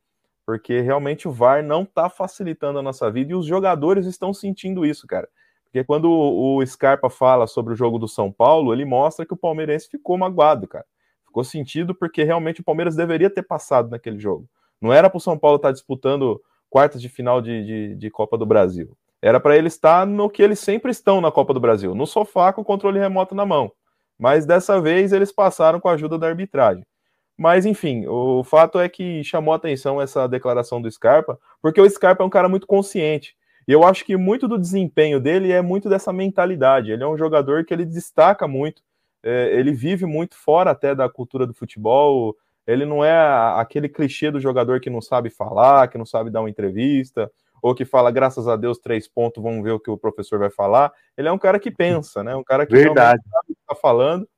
[0.46, 4.86] porque realmente o VAR não está facilitando a nossa vida e os jogadores estão sentindo
[4.86, 5.28] isso, cara.
[5.64, 9.36] Porque quando o Scarpa fala sobre o jogo do São Paulo, ele mostra que o
[9.36, 10.86] palmeirense ficou magoado, cara.
[11.26, 14.48] Ficou sentido porque realmente o Palmeiras deveria ter passado naquele jogo.
[14.80, 16.40] Não era para o São Paulo estar tá disputando
[16.70, 18.96] quartas de final de, de, de Copa do Brasil.
[19.20, 22.52] Era para eles estar no que eles sempre estão na Copa do Brasil, no sofá
[22.52, 23.72] com o controle remoto na mão.
[24.18, 26.86] Mas dessa vez eles passaram com a ajuda da arbitragem.
[27.36, 32.22] Mas enfim, o fato é que chamou atenção essa declaração do Scarpa, porque o Scarpa
[32.22, 33.36] é um cara muito consciente.
[33.68, 36.92] E eu acho que muito do desempenho dele é muito dessa mentalidade.
[36.92, 38.80] Ele é um jogador que ele destaca muito,
[39.22, 42.34] é, ele vive muito fora até da cultura do futebol.
[42.66, 43.12] Ele não é
[43.58, 47.30] aquele clichê do jogador que não sabe falar, que não sabe dar uma entrevista,
[47.60, 50.50] ou que fala, graças a Deus, três pontos, vamos ver o que o professor vai
[50.50, 50.92] falar.
[51.16, 52.34] Ele é um cara que pensa, né?
[52.34, 53.20] Um cara que Verdade.
[53.22, 54.28] sabe o que está falando.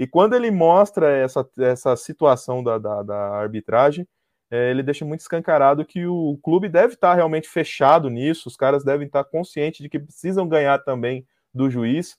[0.00, 4.08] E quando ele mostra essa, essa situação da, da, da arbitragem,
[4.50, 8.82] é, ele deixa muito escancarado que o clube deve estar realmente fechado nisso, os caras
[8.82, 12.16] devem estar conscientes de que precisam ganhar também do juiz.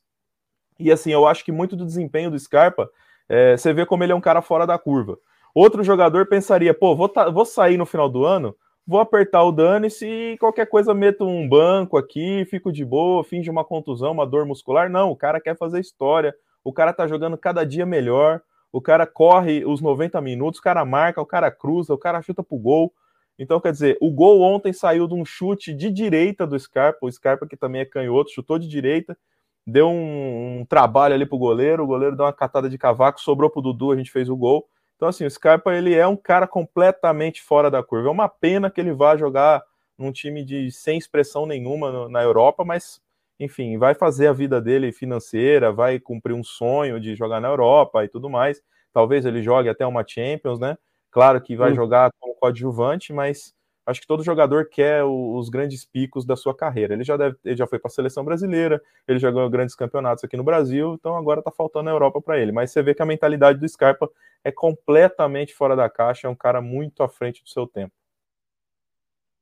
[0.77, 2.87] E assim, eu acho que muito do desempenho do Scarpa,
[3.27, 5.17] é, você vê como ele é um cara fora da curva.
[5.51, 8.55] Outro jogador pensaria, pô, vou, vou sair no final do ano,
[8.85, 13.49] vou apertar o dane-se e qualquer coisa meto um banco aqui, fico de boa, finge
[13.49, 14.87] uma contusão, uma dor muscular.
[14.87, 18.41] Não, o cara quer fazer história, o cara tá jogando cada dia melhor,
[18.71, 22.43] o cara corre os 90 minutos, o cara marca, o cara cruza, o cara chuta
[22.43, 22.93] pro gol.
[23.37, 27.11] Então, quer dizer, o gol ontem saiu de um chute de direita do Scarpa, o
[27.11, 29.17] Scarpa que também é canhoto, chutou de direita,
[29.65, 33.49] deu um, um trabalho ali pro goleiro, o goleiro deu uma catada de cavaco, sobrou
[33.49, 34.67] pro Dudu, a gente fez o gol.
[34.95, 38.09] Então, assim, o Scarpa, ele é um cara completamente fora da curva.
[38.09, 39.63] É uma pena que ele vá jogar
[39.97, 43.01] num time de sem expressão nenhuma no, na Europa, mas,
[43.41, 48.05] enfim, vai fazer a vida dele financeira, vai cumprir um sonho de jogar na Europa
[48.05, 48.61] e tudo mais.
[48.93, 50.77] Talvez ele jogue até uma Champions, né?
[51.09, 53.53] Claro que vai jogar como coadjuvante, mas
[53.85, 56.93] acho que todo jogador quer os grandes picos da sua carreira.
[56.93, 60.23] Ele já, deve, ele já foi para a seleção brasileira, ele já ganhou grandes campeonatos
[60.23, 62.51] aqui no Brasil, então agora está faltando a Europa para ele.
[62.51, 64.09] Mas você vê que a mentalidade do Scarpa
[64.43, 67.93] é completamente fora da caixa, é um cara muito à frente do seu tempo.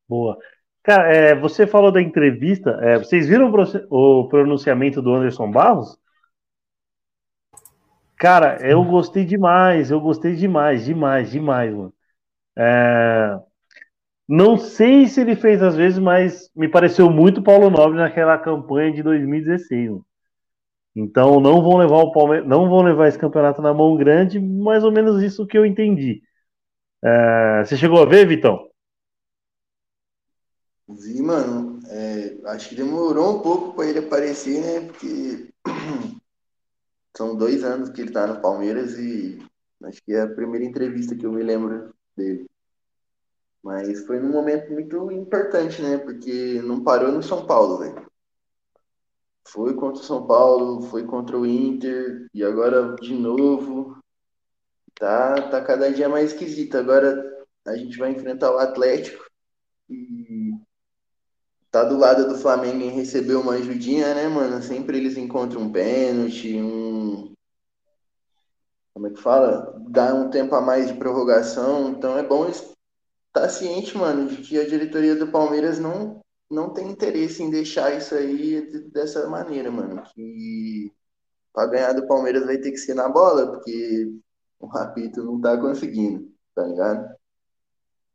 [0.07, 0.39] Boa.
[0.89, 3.53] Cara, é, você falou da entrevista, é, vocês viram
[3.91, 5.95] o pronunciamento do Anderson Barros?
[8.17, 11.93] Cara, eu gostei demais, eu gostei demais, demais, demais, mano.
[12.57, 13.39] É,
[14.27, 18.91] não sei se ele fez às vezes, mas me pareceu muito Paulo Nobre naquela campanha
[18.91, 19.91] de 2016.
[19.91, 20.05] Mano.
[20.95, 24.83] Então não vão levar o Palmeiras, não vão levar esse campeonato na mão grande, mais
[24.83, 26.23] ou menos isso que eu entendi.
[27.03, 28.68] É, você chegou a ver, Vitão?
[30.89, 31.79] Vi, mano.
[31.87, 34.87] É, acho que demorou um pouco para ele aparecer, né?
[34.87, 35.53] Porque
[37.15, 39.39] são dois anos que ele tá no Palmeiras e
[39.83, 42.49] acho que é a primeira entrevista que eu me lembro dele.
[43.61, 45.97] Mas foi num momento muito importante, né?
[45.97, 48.09] Porque não parou no São Paulo, velho.
[49.47, 53.97] Foi contra o São Paulo, foi contra o Inter e agora de novo.
[54.95, 56.75] Tá, tá cada dia mais esquisito.
[56.75, 59.29] Agora a gente vai enfrentar o Atlético
[59.89, 60.38] e
[61.71, 64.61] tá do lado do Flamengo em receber uma ajudinha, né, mano?
[64.61, 67.33] Sempre eles encontram um pênalti, um.
[68.93, 69.75] Como é que fala?
[69.89, 71.89] Dá um tempo a mais de prorrogação.
[71.89, 72.73] Então é bom estar
[73.33, 77.95] tá ciente, mano, de que a diretoria do Palmeiras não não tem interesse em deixar
[77.95, 78.61] isso aí
[78.91, 80.01] dessa maneira, mano.
[80.15, 80.91] Que
[81.53, 84.11] para ganhar do Palmeiras vai ter que ser na bola, porque
[84.59, 87.07] o Rapito não tá conseguindo, tá ligado?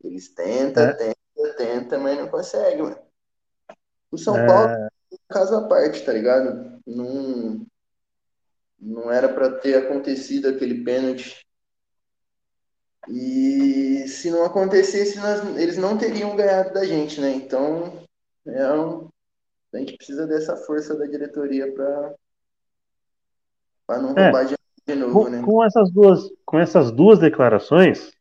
[0.02, 0.92] Eles tentam, é.
[0.92, 3.04] tentam, tentam, mas não conseguem, mano.
[4.14, 4.46] O São é.
[4.46, 4.88] Paulo é
[5.28, 6.80] caso à parte, tá ligado?
[6.86, 7.66] Não,
[8.78, 11.44] não era para ter acontecido aquele pênalti.
[13.08, 17.32] E se não acontecesse, nós, eles não teriam ganhado da gente, né?
[17.34, 18.04] Então,
[18.46, 19.08] é um,
[19.74, 22.14] a gente precisa dessa força da diretoria para
[23.86, 24.26] Pra não É.
[24.26, 24.54] roubar de,
[24.86, 25.42] de novo, Com, né?
[25.44, 28.12] com essas duas, com essas duas declarações,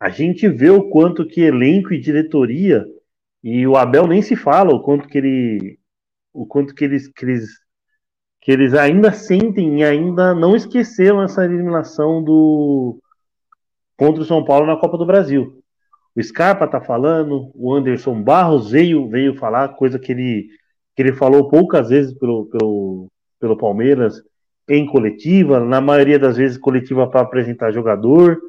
[0.00, 2.84] a gente vê o quanto que elenco e diretoria
[3.48, 5.78] e o Abel nem se fala o quanto que ele,
[6.34, 7.48] o quanto que eles, que eles,
[8.40, 13.00] que eles ainda sentem e ainda não esqueceram essa eliminação do
[13.96, 15.62] contra o São Paulo na Copa do Brasil.
[16.16, 20.48] O Scarpa tá falando, o Anderson Barros veio, veio falar, coisa que ele,
[20.96, 23.06] que ele falou poucas vezes pelo, pelo,
[23.38, 24.20] pelo Palmeiras
[24.68, 28.40] em coletiva, na maioria das vezes coletiva para apresentar jogador.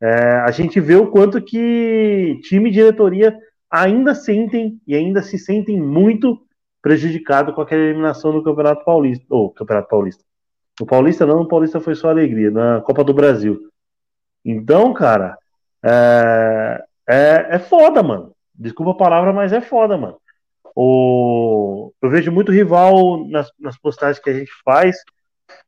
[0.00, 3.36] É, a gente vê o quanto que time e diretoria
[3.70, 6.40] ainda sentem e ainda se sentem muito
[6.80, 9.26] prejudicado com aquela eliminação no Campeonato Paulista.
[9.30, 10.24] Ou Campeonato Paulista.
[10.80, 13.70] No Paulista não, no Paulista foi só alegria, na Copa do Brasil.
[14.44, 15.36] Então, cara,
[15.82, 18.32] é, é, é foda, mano.
[18.54, 20.16] Desculpa a palavra, mas é foda, mano.
[20.74, 24.96] O, eu vejo muito rival nas, nas postagens que a gente faz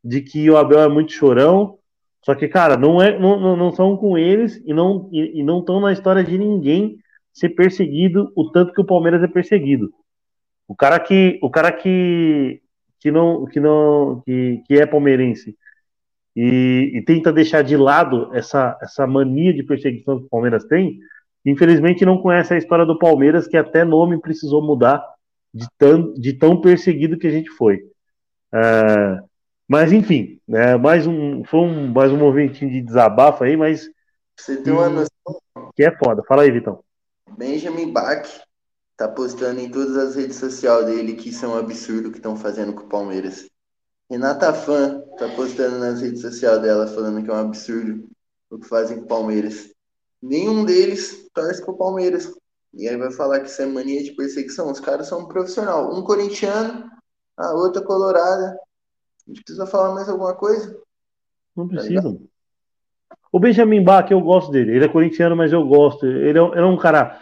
[0.05, 1.79] de que o Abel é muito chorão.
[2.25, 5.61] Só que, cara, não, é, não, não, não são com eles e não e não
[5.61, 6.99] estão na história de ninguém
[7.39, 9.93] ser perseguido o tanto que o Palmeiras é perseguido.
[10.66, 12.61] O cara que o cara que
[13.01, 15.57] que não que não que, que é palmeirense
[16.34, 20.99] e, e tenta deixar de lado essa essa mania de perseguição que o Palmeiras tem,
[21.45, 25.03] infelizmente não conhece a história do Palmeiras que até nome precisou mudar
[25.55, 27.82] de tão, de tão perseguido que a gente foi.
[28.53, 29.18] É,
[29.66, 33.89] mas enfim, né, mais um foi um mais um momentinho de desabafo aí, mas
[34.39, 35.41] você ter uma noção,
[35.74, 36.22] que é foda.
[36.22, 36.82] Fala aí, Vitão.
[37.37, 38.26] Benjamin Bach
[38.97, 42.37] tá postando em todas as redes sociais dele que isso é um absurdo que estão
[42.37, 43.49] fazendo com o Palmeiras.
[44.11, 48.09] Renata Fã tá postando nas redes sociais dela falando que é um absurdo
[48.51, 49.70] o que fazem com o Palmeiras.
[50.20, 52.33] Nenhum deles torce pro Palmeiras.
[52.74, 54.70] E aí vai falar que isso é mania de perseguição.
[54.70, 55.95] Os caras são um profissional.
[55.95, 56.91] Um corintiano,
[57.37, 58.59] a outra colorada.
[59.26, 60.76] A gente precisa falar mais alguma coisa?
[61.55, 62.18] Não precisa.
[63.33, 64.74] O Benjamin Bach, eu gosto dele.
[64.76, 66.07] Ele é corintiano, mas eu gosto.
[66.07, 67.18] Ele é, ele é um cara.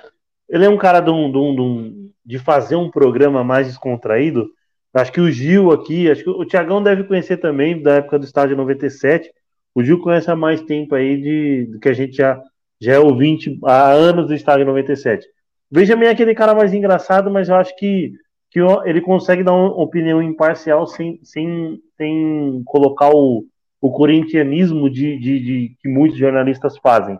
[0.49, 4.49] Ele é um cara de, um, de, um- de de fazer um programa mais descontraído.
[4.93, 8.25] Acho que o Gil aqui, acho que o Tiagão deve conhecer também, da época do
[8.25, 9.31] estádio 97.
[9.75, 12.43] O Gil conhece há mais tempo aí de, do que a gente já,
[12.81, 15.25] já é ouvinte há anos do estádio 97.
[15.71, 18.13] O Benjamin é aquele cara mais engraçado, mas eu acho que,
[18.51, 23.45] que ele consegue dar uma opinião imparcial sem, sem, sem colocar o,
[23.81, 27.19] o corintianismo de, de, de- que muitos jornalistas fazem.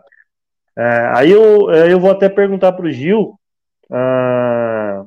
[0.77, 3.39] É, aí eu, é, eu vou até perguntar para o Gil
[3.91, 5.05] ah,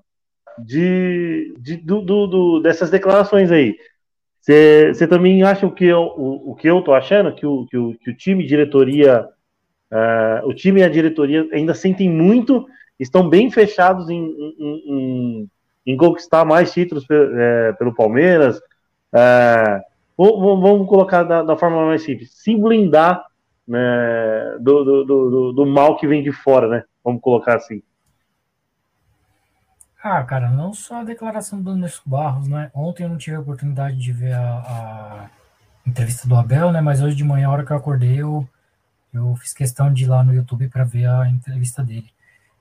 [0.58, 3.76] de, de- do, do- do- dessas declarações aí.
[4.40, 7.34] Você também acha o que eu, o, o que eu tô achando?
[7.34, 9.26] Que o, que o, que o time diretoria,
[9.90, 12.66] ah, o time e a diretoria ainda sentem muito,
[12.98, 15.48] estão bem fechados em, em- em-
[15.86, 18.60] em conquistar mais títulos pe- é, pelo Palmeiras.
[19.14, 19.80] É,
[20.20, 22.32] Vamos, colocar da, da forma mais simples.
[22.42, 23.24] Se blindar
[23.66, 23.78] né,
[24.60, 26.84] do, do, do, do- mal que vem de fora, né?
[27.02, 27.82] Vamos colocar assim.
[30.02, 32.70] Ah, cara, não só a declaração do Anderson Barros, né?
[32.74, 35.30] Ontem eu não tive a oportunidade de ver a, a
[35.86, 36.80] entrevista do Abel, né?
[36.80, 38.48] Mas hoje de manhã, a hora que eu acordei, eu,
[39.12, 42.10] eu fiz questão de ir lá no YouTube para ver a entrevista dele.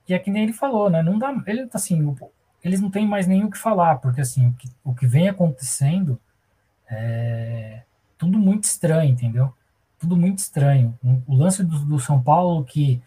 [0.07, 1.03] E é que nem ele falou, né?
[1.03, 2.15] Não dá, ele assim,
[2.63, 5.29] eles não têm mais nem o que falar, porque assim, o que, o que vem
[5.29, 6.19] acontecendo
[6.89, 7.81] é
[8.19, 9.53] tudo muito estranho, entendeu?
[9.97, 10.93] Tudo muito estranho.
[11.25, 13.01] O, lance do, do São Paulo que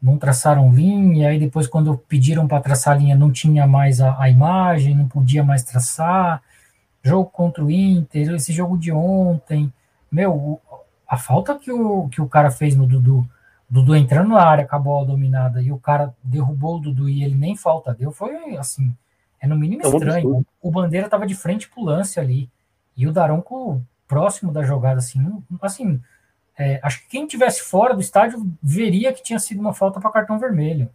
[0.00, 4.28] não traçaram linha, aí depois quando pediram para traçar linha não tinha mais a, a
[4.30, 6.42] imagem, não podia mais traçar.
[7.02, 9.72] Jogo contra o Inter, esse jogo de ontem,
[10.10, 10.60] meu,
[11.06, 13.28] a falta que o, que o cara fez no Dudu,
[13.68, 17.22] Dudu entrando na área com a bola dominada e o cara derrubou o Dudu e
[17.22, 18.94] ele nem falta deu, foi assim,
[19.38, 20.46] é no mínimo É estranho.
[20.62, 22.48] O Bandeira tava de frente pro lance ali
[22.96, 26.00] e o Daronco próximo da jogada, assim, assim,
[26.56, 30.10] é, acho que quem tivesse fora do estádio veria que tinha sido uma falta para
[30.10, 30.88] cartão vermelho.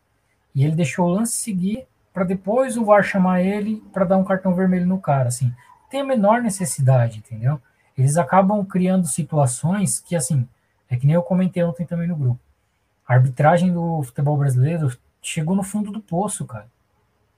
[0.53, 4.23] E ele deixou o lance seguir para depois o VAR chamar ele para dar um
[4.23, 5.53] cartão vermelho no cara, assim.
[5.89, 7.61] Tem a menor necessidade, entendeu?
[7.97, 10.47] Eles acabam criando situações que, assim,
[10.89, 12.39] é que nem eu comentei ontem também no grupo.
[13.07, 16.67] A arbitragem do futebol brasileiro chegou no fundo do poço, cara.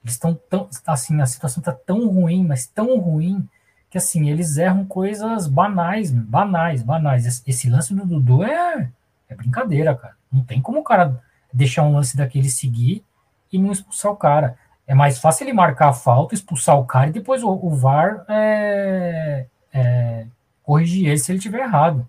[0.02, 3.48] Eles estão tão, assim, a situação tá tão ruim, mas tão ruim,
[3.92, 7.26] que assim, eles erram coisas banais, banais, banais.
[7.26, 8.88] Esse, esse lance do Dudu é,
[9.28, 10.16] é brincadeira, cara.
[10.32, 11.22] Não tem como o cara
[11.52, 13.04] deixar um lance daquele seguir
[13.52, 14.56] e não expulsar o cara.
[14.86, 18.24] É mais fácil ele marcar a falta, expulsar o cara e depois o, o VAR
[18.30, 20.26] é, é,
[20.62, 22.08] corrigir ele se ele tiver errado.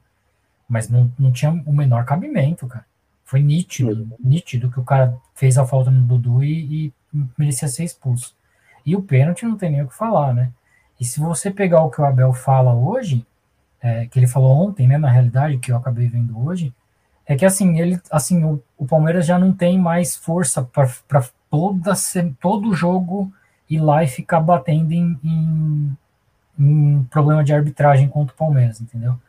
[0.69, 2.85] Mas não, não tinha o menor cabimento, cara.
[3.25, 6.93] Foi nítido, nítido que o cara fez a falta no Dudu e, e
[7.37, 8.33] merecia ser expulso.
[8.85, 10.49] E o pênalti não tem nem o que falar, né?
[11.03, 13.27] E se você pegar o que o Abel fala hoje,
[13.81, 16.73] é, que ele falou ontem, né, na realidade, que eu acabei vendo hoje,
[17.25, 21.91] é que assim, ele, assim, o, o Palmeiras já não tem mais força para toda
[22.39, 23.29] todo jogo
[23.69, 25.97] ir lá e ficar batendo em, em,
[26.57, 29.19] em, problema de arbitragem contra o Palmeiras, entendeu?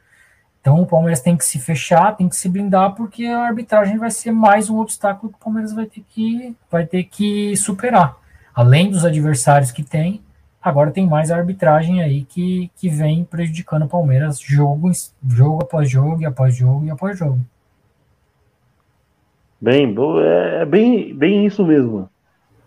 [0.61, 4.13] Então o Palmeiras tem que se fechar, tem que se blindar, porque a arbitragem vai
[4.13, 8.15] ser mais um obstáculo que o Palmeiras vai ter que, vai ter que superar.
[8.55, 10.23] Além dos adversários que tem,
[10.65, 14.91] agora tem mais arbitragem aí que, que vem prejudicando o Palmeiras jogo,
[15.29, 17.39] jogo após jogo, e após jogo, e após jogo.
[19.61, 22.09] Bem, é, é bem, bem isso mesmo.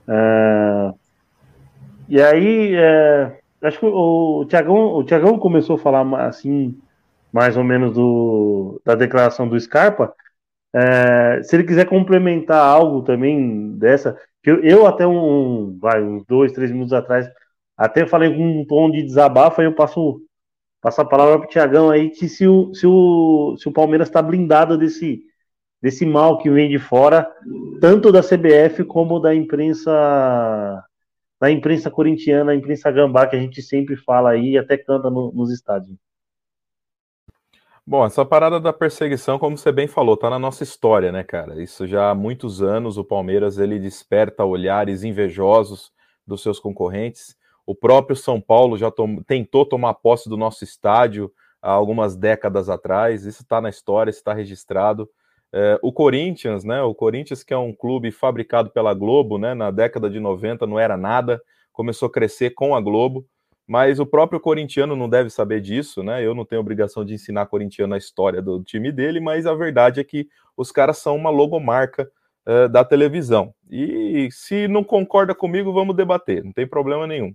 [0.08, 0.94] É,
[2.08, 6.80] e aí, é, acho que o Tiagão, o Tiagão começou a falar assim,
[7.34, 10.14] mais ou menos do, da declaração do Scarpa.
[10.74, 16.24] É, se ele quiser complementar algo também dessa, que eu, eu até um, vai, uns
[16.26, 17.28] dois, três minutos atrás,
[17.78, 20.22] até falei com um tom de desabafo, aí eu passo,
[20.82, 24.08] passo a palavra para o Tiagão aí, que se o, se o, se o Palmeiras
[24.08, 25.22] está blindado desse,
[25.82, 27.30] desse mal que vem de fora,
[27.80, 30.84] tanto da CBF como da imprensa
[31.40, 35.08] da imprensa corintiana, a imprensa gambá que a gente sempre fala aí e até canta
[35.10, 35.96] no, nos estádios.
[37.86, 41.62] Bom, essa parada da perseguição, como você bem falou, tá na nossa história, né, cara?
[41.62, 45.94] Isso já há muitos anos o Palmeiras ele desperta olhares invejosos
[46.26, 47.37] dos seus concorrentes.
[47.68, 51.30] O próprio São Paulo já tom tentou tomar posse do nosso estádio
[51.62, 53.26] há algumas décadas atrás.
[53.26, 55.10] Isso está na história, está registrado.
[55.52, 56.82] É, o Corinthians, né?
[56.82, 59.54] O Corinthians, que é um clube fabricado pela Globo, né?
[59.54, 61.42] Na década de 90 não era nada,
[61.74, 63.26] começou a crescer com a Globo,
[63.68, 66.26] mas o próprio corintiano não deve saber disso, né?
[66.26, 70.00] Eu não tenho obrigação de ensinar corintiano a história do time dele, mas a verdade
[70.00, 72.10] é que os caras são uma logomarca
[72.48, 73.54] uh, da televisão.
[73.70, 77.34] E se não concorda comigo, vamos debater, não tem problema nenhum.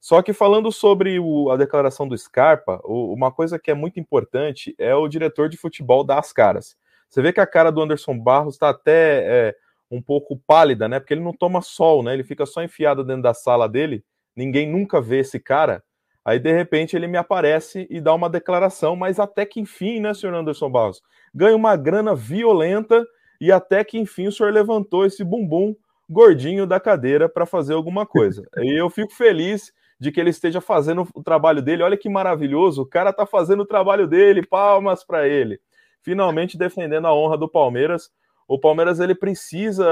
[0.00, 4.00] Só que falando sobre o, a declaração do Scarpa, o, uma coisa que é muito
[4.00, 6.76] importante é o diretor de futebol dar as caras.
[7.08, 9.54] Você vê que a cara do Anderson Barros está até é,
[9.90, 10.98] um pouco pálida, né?
[10.98, 12.14] Porque ele não toma sol, né?
[12.14, 14.02] Ele fica só enfiado dentro da sala dele,
[14.34, 15.82] ninguém nunca vê esse cara.
[16.24, 20.14] Aí, de repente, ele me aparece e dá uma declaração, mas até que enfim, né,
[20.14, 21.02] senhor Anderson Barros?
[21.34, 23.04] Ganha uma grana violenta
[23.40, 25.74] e até que enfim o senhor levantou esse bumbum
[26.08, 28.42] gordinho da cadeira para fazer alguma coisa.
[28.62, 31.82] E eu fico feliz de que ele esteja fazendo o trabalho dele.
[31.82, 35.60] Olha que maravilhoso, o cara está fazendo o trabalho dele, palmas para ele
[36.02, 38.10] finalmente defendendo a honra do Palmeiras.
[38.48, 39.86] O Palmeiras ele precisa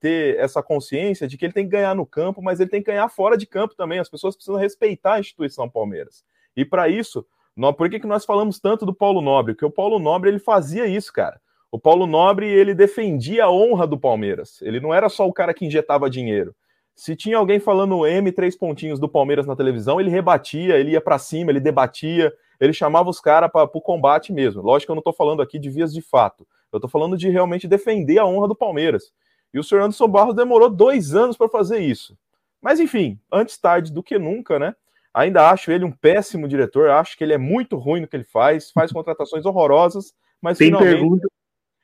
[0.00, 2.90] ter essa consciência de que ele tem que ganhar no campo, mas ele tem que
[2.90, 3.98] ganhar fora de campo também.
[3.98, 6.24] As pessoas precisam respeitar a instituição Palmeiras.
[6.56, 7.26] E para isso,
[7.56, 9.54] nós, por que, que nós falamos tanto do Paulo Nobre?
[9.54, 11.40] Porque o Paulo Nobre ele fazia isso, cara.
[11.70, 14.62] O Paulo Nobre ele defendia a honra do Palmeiras.
[14.62, 16.54] Ele não era só o cara que injetava dinheiro.
[16.96, 21.00] Se tinha alguém falando M três pontinhos do Palmeiras na televisão, ele rebatia, ele ia
[21.00, 24.62] para cima, ele debatia, ele chamava os caras para o combate mesmo.
[24.62, 26.48] Lógico que eu não estou falando aqui de vias de fato.
[26.72, 29.12] Eu estou falando de realmente defender a honra do Palmeiras.
[29.52, 32.16] E o senhor Anderson Barros demorou dois anos para fazer isso.
[32.62, 34.74] Mas enfim, antes tarde do que nunca, né?
[35.12, 38.24] Ainda acho ele um péssimo diretor, acho que ele é muito ruim no que ele
[38.24, 40.92] faz, faz contratações horrorosas, mas tem finalmente...
[40.92, 41.28] pergunta,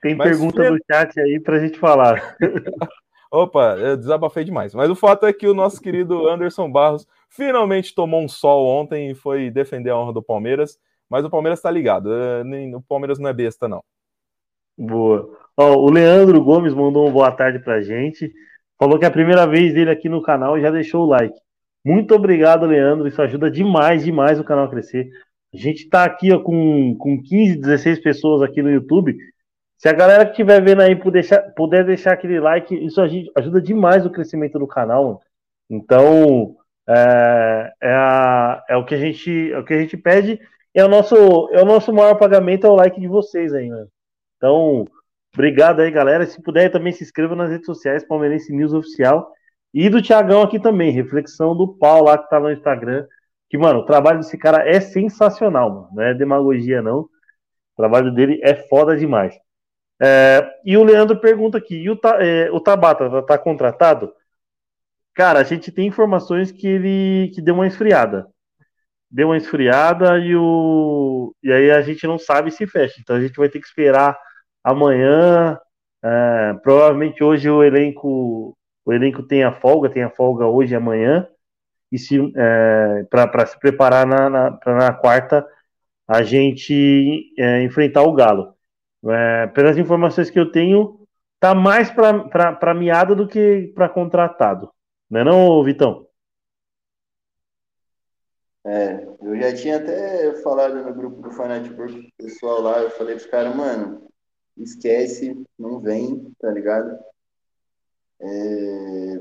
[0.00, 2.36] tem mas pergunta no chat aí para a gente falar.
[3.32, 4.74] Opa, eu desabafei demais.
[4.74, 9.10] Mas o fato é que o nosso querido Anderson Barros finalmente tomou um sol ontem
[9.10, 10.78] e foi defender a honra do Palmeiras.
[11.08, 12.12] Mas o Palmeiras está ligado.
[12.12, 12.42] É,
[12.76, 13.82] o Palmeiras não é besta, não.
[14.76, 15.30] Boa.
[15.56, 18.30] Ó, o Leandro Gomes mandou uma boa tarde pra gente.
[18.78, 21.38] Falou que é a primeira vez dele aqui no canal e já deixou o like.
[21.82, 23.08] Muito obrigado, Leandro.
[23.08, 25.10] Isso ajuda demais, demais o canal a crescer.
[25.54, 29.16] A gente tá aqui ó, com, com 15, 16 pessoas aqui no YouTube.
[29.82, 33.60] Se a galera que estiver vendo aí puder deixar, puder deixar aquele like, isso ajuda
[33.60, 35.04] demais o crescimento do canal.
[35.04, 35.20] Mano.
[35.68, 36.54] Então,
[36.88, 40.40] é, é, a, é, o que a gente, é o que a gente pede.
[40.72, 41.16] É o nosso,
[41.50, 43.88] é o nosso maior pagamento, é o like de vocês aí, mano.
[44.36, 44.84] Então,
[45.34, 46.26] obrigado aí, galera.
[46.26, 49.32] Se puder, também se inscreva nas redes sociais, Palmeirense News Oficial.
[49.74, 53.04] E do Tiagão aqui também, reflexão do Paulo lá que tá no Instagram.
[53.50, 55.88] Que, mano, o trabalho desse cara é sensacional, mano.
[55.92, 57.00] Não é demagogia, não.
[57.00, 57.08] O
[57.76, 59.34] trabalho dele é foda demais.
[60.04, 64.12] É, e o Leandro pergunta aqui: o, é, o Tabata tá, tá contratado?
[65.14, 68.26] Cara, a gente tem informações que ele que deu uma esfriada.
[69.10, 72.96] Deu uma esfriada e, o, e aí a gente não sabe se fecha.
[73.00, 74.18] Então a gente vai ter que esperar
[74.64, 75.58] amanhã.
[76.04, 80.76] É, provavelmente hoje o elenco o elenco tem a folga, tem a folga hoje e
[80.76, 81.28] amanhã.
[81.92, 85.46] E se é, para se preparar na, na, na quarta
[86.08, 88.51] a gente é, enfrentar o Galo.
[89.08, 91.00] É, pelas informações que eu tenho,
[91.40, 94.70] tá mais para miada do que para contratado.
[95.10, 96.06] Não é não, Vitão?
[98.64, 103.26] É, eu já tinha até falado no grupo do Fanatipor pessoal lá, eu falei pros
[103.26, 104.06] caras, mano,
[104.56, 106.96] esquece, não vem, tá ligado?
[108.20, 109.20] É,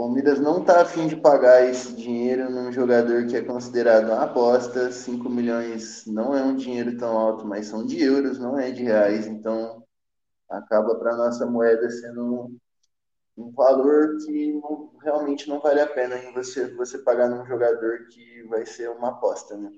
[0.00, 4.90] Palmeiras não tá afim de pagar esse dinheiro num jogador que é considerado uma aposta.
[4.90, 8.82] 5 milhões não é um dinheiro tão alto, mas são de euros, não é de
[8.82, 9.26] reais.
[9.26, 9.84] Então
[10.48, 12.58] acaba para nossa moeda sendo um,
[13.36, 18.06] um valor que não, realmente não vale a pena em você, você pagar num jogador
[18.08, 19.70] que vai ser uma aposta, né?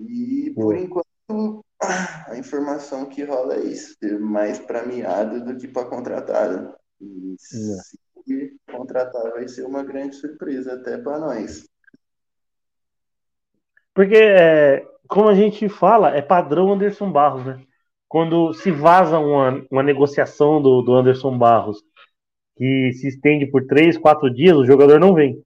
[0.00, 5.88] E por enquanto a informação que rola é isso, mais para miado do que para
[5.88, 6.74] contratado.
[7.00, 8.05] E se
[8.70, 11.68] contratar vai ser uma grande surpresa até para nós.
[13.94, 17.62] Porque, é, como a gente fala, é padrão Anderson Barros, né?
[18.08, 21.82] Quando se vaza uma, uma negociação do, do Anderson Barros
[22.56, 25.42] que se estende por três, quatro dias, o jogador não vem.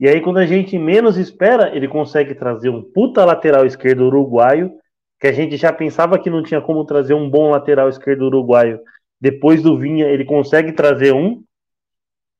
[0.00, 4.72] E aí, quando a gente menos espera, ele consegue trazer um puta lateral esquerdo uruguaio,
[5.20, 8.80] que a gente já pensava que não tinha como trazer um bom lateral esquerdo uruguaio.
[9.20, 11.42] Depois do Vinha, ele consegue trazer um.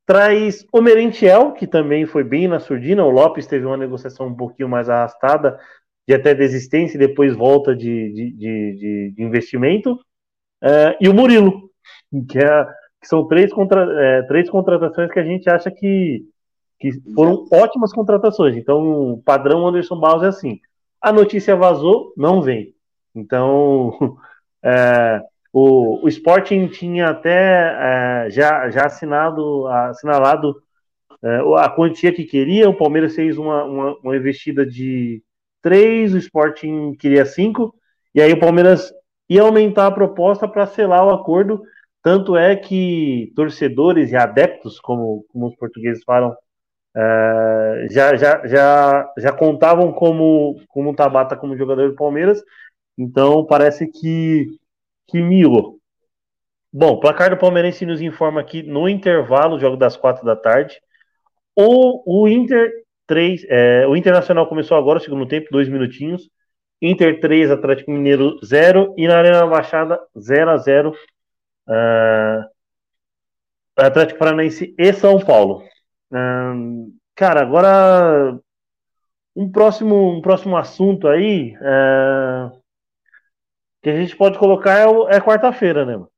[0.09, 3.05] Traz o Merentiel, que também foi bem na surdina.
[3.05, 5.61] O Lopes teve uma negociação um pouquinho mais arrastada,
[6.09, 9.93] de até desistência, e depois volta de, de, de, de investimento.
[10.65, 11.71] Uh, e o Murilo,
[12.27, 12.65] que, é,
[13.03, 16.25] que são três, contra, é, três contratações que a gente acha que,
[16.81, 18.57] que foram ótimas contratações.
[18.57, 20.59] Então, o padrão Anderson Barros é assim:
[21.03, 22.75] a notícia vazou, não vem.
[23.15, 24.17] Então,
[24.65, 25.21] é,
[25.59, 30.63] o, o Sporting tinha até é, já, já assinado, assinalado
[31.23, 32.71] é, a quantia que queria.
[32.71, 35.21] O Palmeiras fez uma, uma, uma investida de
[35.61, 37.75] três, o Sporting queria cinco,
[38.15, 38.93] e aí o Palmeiras
[39.29, 41.61] ia aumentar a proposta para selar o acordo.
[42.03, 46.37] Tanto é que torcedores e adeptos, como, como os portugueses falam,
[46.97, 52.41] é, já, já, já, já contavam como, como Tabata como jogador do Palmeiras.
[52.97, 54.47] Então parece que
[55.09, 55.79] que miou.
[56.73, 60.81] Bom, placar do Palmeirense nos informa aqui no intervalo, jogo das quatro da tarde.
[61.57, 62.71] O, o Inter
[63.07, 66.31] 3, é, o Internacional começou agora, segundo tempo, dois minutinhos.
[66.81, 72.45] Inter 3, Atlético Mineiro 0 e na Arena Baixada 0 a 0 uh,
[73.77, 75.65] Atlético Paranaense e São Paulo.
[76.13, 78.39] Uh, cara, agora
[79.35, 81.57] um próximo, um próximo assunto aí.
[81.57, 82.58] Uh,
[83.83, 85.93] que a gente pode colocar é, é quarta-feira, né?
[85.93, 86.11] Mano?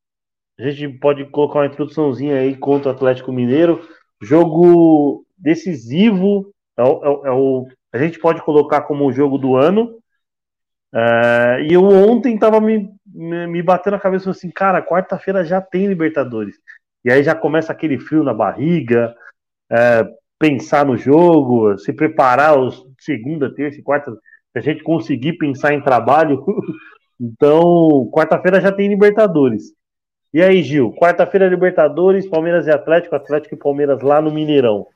[0.59, 3.87] A gente pode colocar uma introduçãozinha aí contra o Atlético Mineiro.
[4.21, 6.53] Jogo decisivo.
[6.77, 9.97] É o, é, é o, a gente pode colocar como o jogo do ano.
[10.93, 15.61] É, e eu ontem tava me, me, me batendo a cabeça assim, cara, quarta-feira já
[15.61, 16.57] tem Libertadores.
[17.03, 19.15] E aí já começa aquele frio na barriga,
[19.71, 20.05] é,
[20.37, 25.73] pensar no jogo, se preparar os segunda, terça e quarta, se a gente conseguir pensar
[25.73, 26.43] em trabalho,
[27.21, 29.75] Então, quarta-feira já tem Libertadores.
[30.33, 30.91] E aí, Gil?
[30.93, 34.87] Quarta-feira Libertadores, Palmeiras e Atlético, Atlético e Palmeiras lá no Mineirão.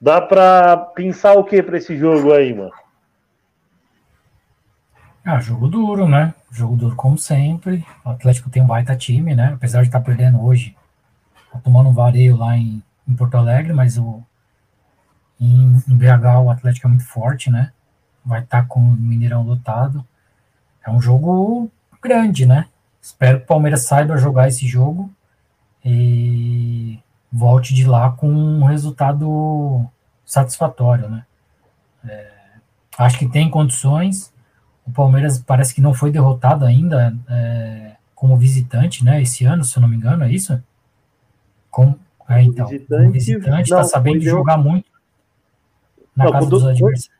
[0.00, 2.72] Dá pra pensar o que pra esse jogo aí, mano?
[5.22, 6.32] Ah, jogo duro, né?
[6.50, 7.84] Jogo duro como sempre.
[8.02, 9.52] O Atlético tem um baita time, né?
[9.54, 10.74] Apesar de estar tá perdendo hoje,
[11.52, 14.22] tá tomando um vareio lá em, em Porto Alegre, mas o,
[15.38, 17.72] em, em BH o Atlético é muito forte, né?
[18.24, 20.02] Vai estar tá com o Mineirão lotado.
[20.86, 21.70] É um jogo
[22.00, 22.68] grande, né?
[23.02, 25.10] Espero que o Palmeiras saiba jogar esse jogo
[25.84, 26.98] e
[27.30, 29.84] volte de lá com um resultado
[30.24, 31.24] satisfatório, né?
[32.04, 32.32] É,
[32.98, 34.32] acho que tem condições.
[34.86, 39.20] O Palmeiras parece que não foi derrotado ainda é, como visitante, né?
[39.20, 40.62] Esse ano, se eu não me engano, é isso?
[41.70, 41.96] Com,
[42.28, 44.88] é, então, visitante, como visitante, está sabendo jogar muito
[46.14, 47.15] na não, casa dos adversários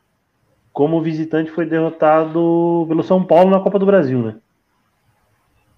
[0.77, 4.35] como visitante foi derrotado pelo São Paulo na Copa do Brasil, né?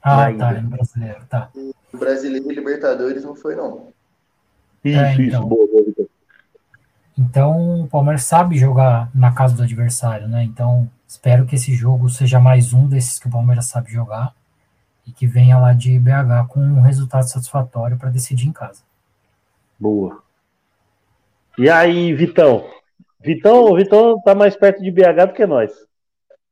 [0.03, 1.49] Ah, tá, no brasileiro, tá.
[1.93, 3.93] O brasileiro e Libertadores não foi, não.
[4.83, 6.09] Isso, é, então, isso, boa, boa,
[7.17, 10.43] Então, o Palmeiras sabe jogar na casa do adversário, né?
[10.43, 14.35] Então, espero que esse jogo seja mais um desses que o Palmeiras sabe jogar
[15.07, 18.81] e que venha lá de BH com um resultado satisfatório para decidir em casa.
[19.79, 20.21] Boa.
[21.57, 22.78] E aí, Vitão?
[23.21, 25.73] Vitão, Vitão tá mais perto de BH do que nós.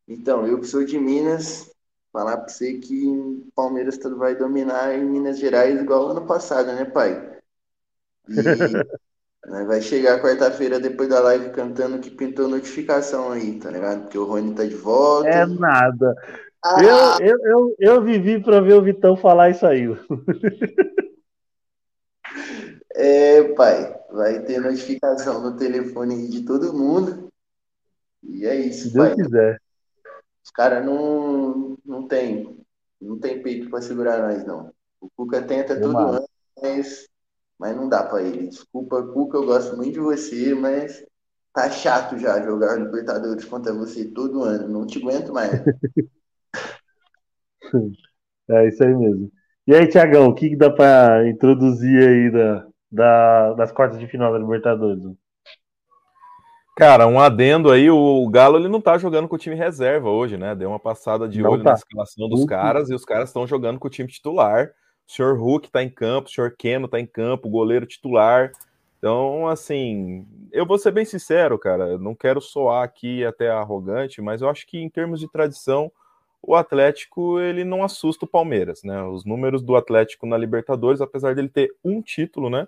[0.07, 1.69] Então, eu que sou de Minas,
[2.11, 6.85] falar para você que o Palmeiras vai dominar em Minas Gerais igual ano passado, né,
[6.85, 7.37] pai?
[8.27, 8.33] E
[9.47, 14.03] né, vai chegar quarta-feira depois da live cantando que pintou notificação aí, tá ligado?
[14.03, 15.29] Porque o Rony tá de volta.
[15.29, 16.15] É nada.
[16.63, 17.17] Ah.
[17.19, 19.87] Eu, eu, eu, eu vivi para ver o Vitão falar isso aí.
[22.95, 27.27] É, pai, vai ter notificação no telefone de todo mundo.
[28.23, 29.15] E é isso, Se Deus pai.
[29.15, 29.61] quiser.
[30.43, 32.57] Os caras não, não tem,
[33.01, 34.71] não tem peito pra segurar nós, não.
[34.99, 36.17] O Cuca tenta todo Tomara.
[36.17, 36.27] ano,
[36.61, 37.07] mas,
[37.59, 38.47] mas não dá pra ele.
[38.47, 41.05] Desculpa, Cuca, eu gosto muito de você, mas
[41.53, 44.67] tá chato já jogar Libertadores contra você todo ano.
[44.67, 45.51] Não te aguento mais.
[48.49, 49.29] É isso aí mesmo.
[49.67, 52.65] E aí, Tiagão, o que, que dá pra introduzir aí da,
[52.97, 55.03] da- das quartas de final da Libertadores?
[56.75, 60.37] Cara, um adendo aí, o Galo ele não tá jogando com o time reserva hoje,
[60.37, 60.53] né?
[60.53, 61.71] Deu uma passada de Não olho tá.
[61.71, 64.69] na escalação dos caras e os caras estão jogando com o time titular.
[65.07, 68.51] O senhor Hulk tá em campo, o senhor Keno tá em campo, o goleiro titular.
[68.99, 74.41] Então, assim, eu vou ser bem sincero, cara, não quero soar aqui até arrogante, mas
[74.41, 75.91] eu acho que em termos de tradição,
[76.43, 79.01] o Atlético ele não assusta o Palmeiras, né?
[79.03, 82.67] Os números do Atlético na Libertadores, apesar dele ter um título, né?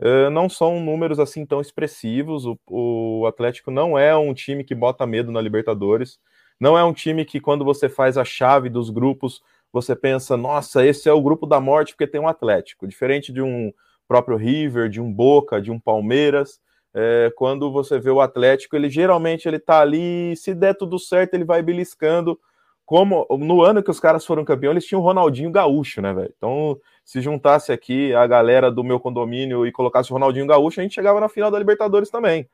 [0.00, 2.44] Eh, não são números assim tão expressivos.
[2.46, 6.18] O, o Atlético não é um time que bota medo na Libertadores.
[6.60, 9.42] Não é um time que, quando você faz a chave dos grupos,
[9.72, 12.86] você pensa, nossa, esse é o grupo da morte porque tem um Atlético.
[12.86, 13.72] Diferente de um
[14.08, 16.60] próprio River, de um Boca, de um Palmeiras.
[16.94, 21.34] eh, quando você vê o Atlético, ele geralmente ele tá ali, se der tudo certo,
[21.34, 22.38] ele vai beliscando.
[22.86, 26.32] Como no ano que os caras foram campeão, eles tinham o Ronaldinho Gaúcho, né, velho?
[26.36, 30.82] Então, se juntasse aqui a galera do meu condomínio e colocasse o Ronaldinho Gaúcho, a
[30.82, 32.46] gente chegava na final da Libertadores também.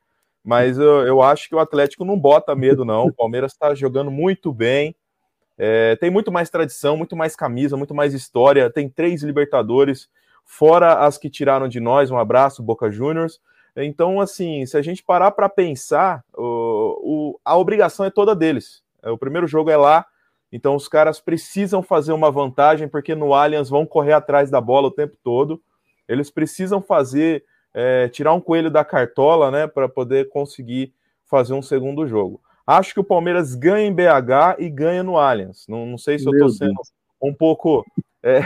[0.45, 3.07] Mas eu, eu acho que o Atlético não bota medo, não.
[3.07, 4.95] O Palmeiras está jogando muito bem.
[5.57, 8.71] É, tem muito mais tradição, muito mais camisa, muito mais história.
[8.71, 10.09] Tem três Libertadores,
[10.45, 12.11] fora as que tiraram de nós.
[12.11, 13.41] Um abraço, Boca Juniors.
[13.77, 18.83] Então, assim, se a gente parar para pensar, o, o- a obrigação é toda deles.
[19.03, 20.05] É, O primeiro jogo é lá,
[20.53, 24.89] então os caras precisam fazer uma vantagem, porque no Allianz vão correr atrás da bola
[24.89, 25.61] o tempo todo.
[26.07, 30.93] Eles precisam fazer, é, tirar um coelho da cartola, né, para poder conseguir
[31.25, 32.41] fazer um segundo jogo.
[32.67, 35.65] Acho que o Palmeiras ganha em BH e ganha no Allianz.
[35.69, 36.81] Não, não sei se eu Meu estou sendo
[37.21, 37.85] um pouco,
[38.23, 38.41] é,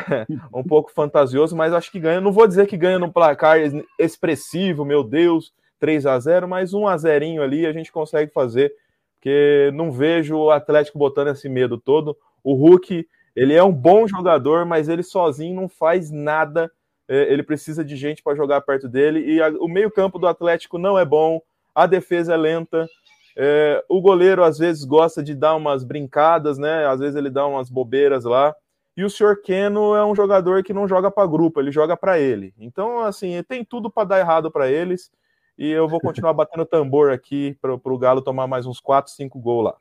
[0.54, 2.20] um pouco fantasioso, mas acho que ganha.
[2.20, 6.72] Não vou dizer que ganha no placar es- expressivo, meu Deus, 3 a 0 mas
[6.72, 8.72] 1 a 0 ali a gente consegue fazer
[9.16, 12.16] porque não vejo o Atlético botando esse medo todo.
[12.44, 16.70] O Hulk, ele é um bom jogador, mas ele sozinho não faz nada.
[17.08, 19.20] É, Ele precisa de gente para jogar perto dele.
[19.20, 21.40] E a- o meio-campo do Atlético não é bom,
[21.74, 22.88] a defesa é lenta.
[23.36, 26.86] É, o goleiro às vezes gosta de dar umas brincadas, né?
[26.86, 28.54] Às vezes ele dá umas bobeiras lá.
[28.96, 32.18] E o senhor Keno é um jogador que não joga para grupo, ele joga para
[32.18, 32.54] ele.
[32.58, 35.10] Então, assim, tem tudo para dar errado para eles.
[35.58, 39.38] E eu vou continuar batendo tambor aqui para o Galo tomar mais uns 4, 5
[39.38, 39.76] gols lá.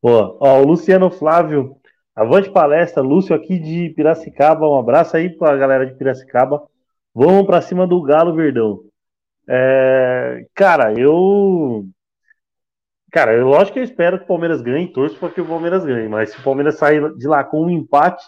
[0.00, 1.76] Pô, ó, o Luciano Flávio,
[2.14, 6.66] avante palestra, Lúcio aqui de Piracicaba, um abraço aí pra galera de Piracicaba.
[7.14, 8.80] Vamos pra cima do Galo Verdão.
[9.48, 11.86] É, cara, eu.
[13.10, 15.84] Cara, eu lógico que eu espero que o Palmeiras ganhe, torço para que o Palmeiras
[15.84, 18.24] ganhe, mas se o Palmeiras sair de lá com um empate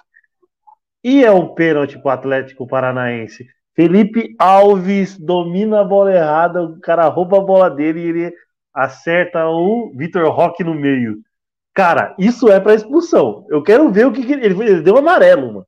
[1.03, 7.09] e é um pênalti pro Atlético Paranaense, Felipe Alves domina a bola errada, o cara
[7.09, 8.35] rouba a bola dele e ele
[8.73, 11.19] acerta o Vitor Roque no meio.
[11.75, 13.45] Cara, isso é pra expulsão.
[13.51, 15.67] Eu quero ver o que, que ele, ele deu amarelo, mano.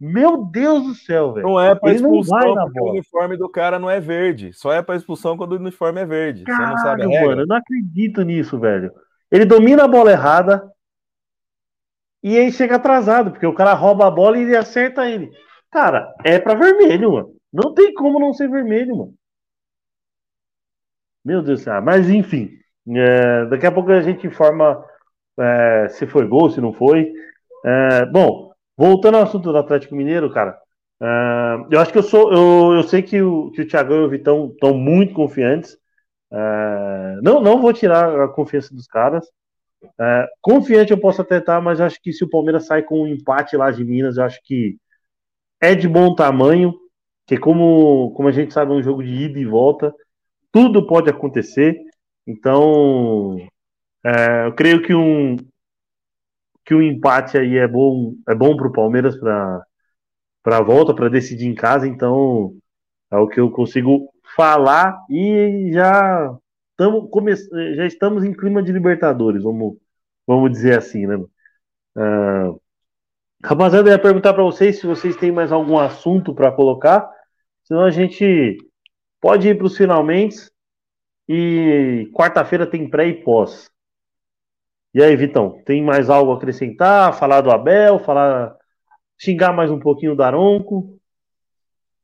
[0.00, 1.46] Meu Deus do céu, velho.
[1.46, 4.52] Não é para expulsão porque o uniforme do cara não é verde.
[4.52, 6.44] Só é para expulsão quando o uniforme é verde.
[6.46, 8.92] Você não sabe a Caralho, mano, eu não acredito nisso, velho.
[9.30, 10.70] Ele domina a bola errada
[12.22, 15.30] e aí chega atrasado, porque o cara rouba a bola e ele acerta ele.
[15.70, 17.37] Cara, é pra vermelho, mano.
[17.52, 19.14] Não tem como não ser vermelho, mano.
[21.24, 21.82] Meu Deus do céu.
[21.82, 22.50] Mas enfim,
[22.88, 24.84] é, daqui a pouco a gente informa
[25.38, 27.12] é, se foi gol, se não foi.
[27.64, 30.58] É, bom, voltando ao assunto do Atlético Mineiro, cara.
[31.02, 31.06] é,
[31.70, 32.32] eu acho que eu sou.
[32.32, 35.78] Eu, eu sei que o, que o Thiagão e o Vitão estão muito confiantes.
[36.32, 39.26] É, não, não vou tirar a confiança dos caras.
[40.00, 43.08] É, confiante eu posso até estar, mas acho que se o Palmeiras sai com um
[43.08, 44.78] empate lá de Minas, eu acho que
[45.60, 46.74] é de bom tamanho.
[47.28, 49.94] Que como, como a gente sabe, é um jogo de ida e volta.
[50.50, 51.78] Tudo pode acontecer.
[52.26, 53.36] Então,
[54.04, 55.36] é, eu creio que um
[56.64, 59.62] que um empate aí é bom é bom para o Palmeiras para
[60.42, 61.86] para a volta, para decidir em casa.
[61.86, 62.56] Então,
[63.10, 66.34] é o que eu consigo falar e já
[66.70, 67.10] estamos
[67.76, 69.76] já estamos em clima de Libertadores, vamos
[70.26, 71.16] vamos dizer assim, né?
[71.96, 72.60] Uh,
[73.44, 77.10] rapaziada, eu ia perguntar para vocês se vocês têm mais algum assunto para colocar,
[77.68, 78.56] senão a gente
[79.20, 80.50] pode ir para os finalmente
[81.28, 83.70] e quarta-feira tem pré e pós.
[84.94, 87.12] E aí, Vitão, tem mais algo a acrescentar?
[87.12, 88.56] Falar do Abel, falar
[89.18, 90.98] xingar mais um pouquinho o Daronco?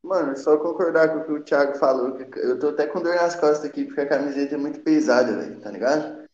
[0.02, 2.18] Mano, só concordar com o que o Thiago falou.
[2.36, 5.58] Eu tô até com dor nas costas aqui, porque a camiseta é muito pesada, velho,
[5.62, 6.26] tá ligado?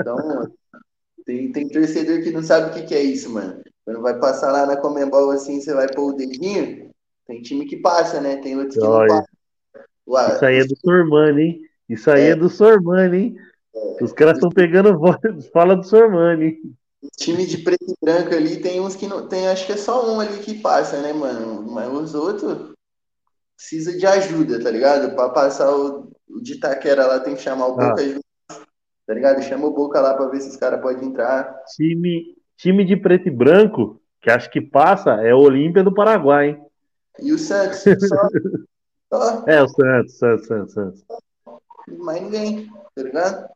[0.00, 0.16] Então,
[1.24, 3.62] tem, tem torcedor que não sabe o que, que é isso, mano.
[3.84, 6.91] Quando vai passar lá na Comembol assim, você vai pôr o dedinho.
[7.26, 8.36] Tem time que passa, né?
[8.36, 9.08] Tem outros que Olha.
[9.08, 9.32] não passam.
[10.08, 11.60] Ué, Isso aí é do Sormani, hein?
[11.88, 12.36] Isso aí é, É.
[12.36, 13.36] do Sormani, hein?
[14.00, 15.16] Os caras estão pegando voz,
[15.52, 16.58] fala do Sormani.
[17.16, 19.26] time de preto e branco ali, tem uns que não.
[19.28, 21.62] Tem, acho que é só um ali que passa, né, mano?
[21.70, 22.72] Mas os outros
[23.56, 25.14] precisa de ajuda, tá ligado?
[25.14, 27.90] Pra passar o, o de Itaquera lá, tem que chamar o Ah.
[27.90, 28.20] Boca junto,
[29.06, 29.42] tá ligado?
[29.42, 31.54] Chama o Boca lá pra ver se os caras podem entrar.
[31.76, 36.50] Time, time de preto e branco, que acho que passa, é o Olímpia do Paraguai,
[36.50, 36.62] hein?
[37.20, 38.28] E o Santos, só.
[39.12, 41.04] só É, o Santos, Santos, Santos, Santos.
[41.98, 43.48] mais ninguém, tá ligado?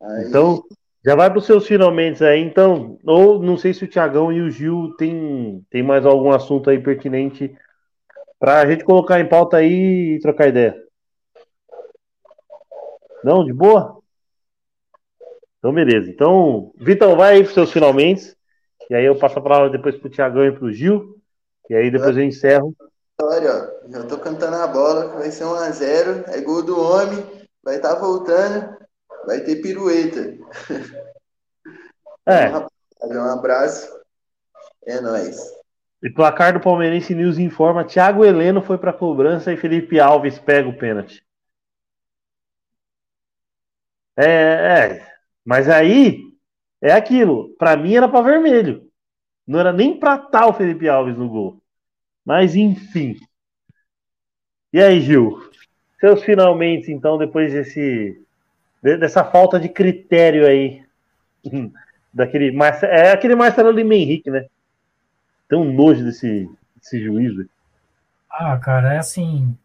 [0.00, 0.62] Aí, Então,
[1.04, 2.98] já vai para os seus finalmente aí, então.
[3.04, 6.78] Ou não sei se o Tiagão e o Gil tem, tem mais algum assunto aí
[6.78, 7.56] pertinente
[8.38, 10.76] para a gente colocar em pauta aí e trocar ideia.
[13.24, 14.00] Não, de boa?
[15.58, 16.10] Então, beleza.
[16.10, 18.36] Então, Vitão, vai aí para os seus finalmente.
[18.90, 21.16] E aí eu passo a palavra depois para o Tiagão e para o Gil.
[21.68, 22.74] E aí depois eu encerro.
[23.20, 27.24] Olha, já tô cantando a bola, vai ser 1x0, é gol do homem,
[27.62, 28.76] vai estar voltando,
[29.26, 30.36] vai ter pirueta.
[32.26, 32.66] É,
[33.02, 33.88] Um abraço,
[34.86, 35.38] é nóis.
[36.02, 40.68] e placar do Palmeirense News informa: Thiago Heleno foi para cobrança e Felipe Alves pega
[40.68, 41.24] o pênalti.
[44.18, 44.24] É,
[44.96, 45.06] é,
[45.44, 46.22] mas aí
[46.82, 47.54] é aquilo.
[47.58, 48.85] Para mim era para vermelho.
[49.46, 51.60] Não era nem para tal o Felipe Alves no gol.
[52.24, 53.16] Mas enfim.
[54.72, 55.50] E aí, Gil?
[56.00, 58.20] Seus finalmente, então, depois desse
[58.82, 60.84] de- dessa falta de critério aí
[62.12, 64.46] daquele Marce- é aquele Marcelo Lima Henrique, né?
[65.48, 67.34] Tem um nojo desse, desse juiz.
[67.34, 67.48] velho.
[68.30, 69.56] Ah, cara, é assim.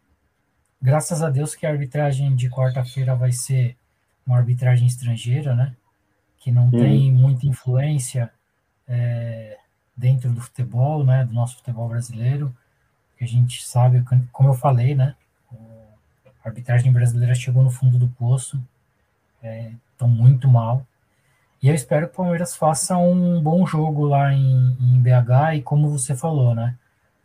[0.80, 3.76] Graças a Deus que a arbitragem de quarta-feira vai ser
[4.26, 5.74] uma arbitragem estrangeira, né?
[6.38, 8.32] Que não tem muita influência
[8.88, 9.58] é,
[10.02, 11.24] dentro do futebol, né?
[11.24, 12.54] Do nosso futebol brasileiro.
[13.16, 15.14] Que a gente sabe, como eu falei, né?
[16.44, 18.60] A arbitragem brasileira chegou no fundo do poço.
[19.92, 20.84] Estão muito mal.
[21.62, 25.56] E eu espero que o Palmeiras faça um bom jogo lá em, em BH.
[25.58, 26.76] E como você falou, né?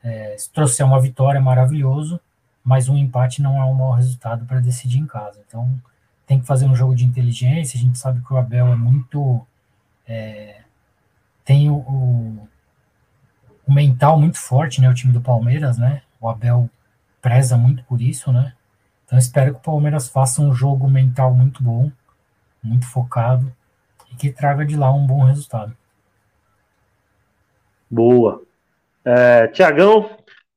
[0.03, 2.19] É, se trouxer uma vitória, é maravilhoso,
[2.63, 5.41] mas um empate não é um mau resultado para decidir em casa.
[5.47, 5.67] Então,
[6.27, 7.77] tem que fazer um jogo de inteligência.
[7.77, 9.45] A gente sabe que o Abel é muito.
[10.07, 10.61] é,
[11.43, 12.47] tem o, o,
[13.67, 14.89] o mental muito forte, né?
[14.89, 16.01] O time do Palmeiras, né?
[16.19, 16.69] O Abel
[17.21, 18.53] preza muito por isso, né?
[19.05, 21.91] Então, espero que o Palmeiras faça um jogo mental muito bom,
[22.63, 23.51] muito focado
[24.11, 25.75] e que traga de lá um bom resultado.
[27.89, 28.41] Boa.
[29.05, 30.09] É, Tiagão,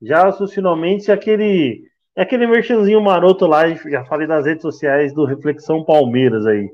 [0.03, 6.45] já finalmente aquele aquele merchanzinho maroto lá, já falei nas redes sociais do Reflexão Palmeiras
[6.47, 6.73] aí.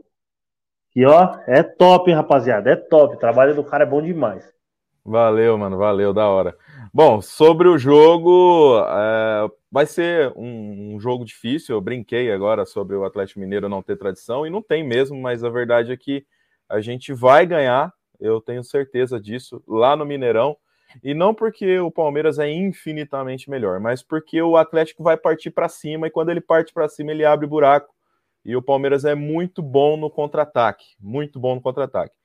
[0.95, 3.16] E ó, é top, hein, rapaziada, é top.
[3.16, 4.55] O trabalho do cara é bom demais.
[5.07, 6.57] Valeu, mano, valeu, da hora.
[6.92, 11.76] Bom, sobre o jogo, é, vai ser um, um jogo difícil.
[11.76, 15.44] Eu brinquei agora sobre o Atlético Mineiro não ter tradição, e não tem mesmo, mas
[15.44, 16.26] a verdade é que
[16.68, 20.57] a gente vai ganhar, eu tenho certeza disso, lá no Mineirão.
[21.04, 25.68] E não porque o Palmeiras é infinitamente melhor, mas porque o Atlético vai partir para
[25.68, 27.94] cima, e quando ele parte para cima, ele abre buraco.
[28.44, 32.16] E o Palmeiras é muito bom no contra-ataque, muito bom no contra-ataque.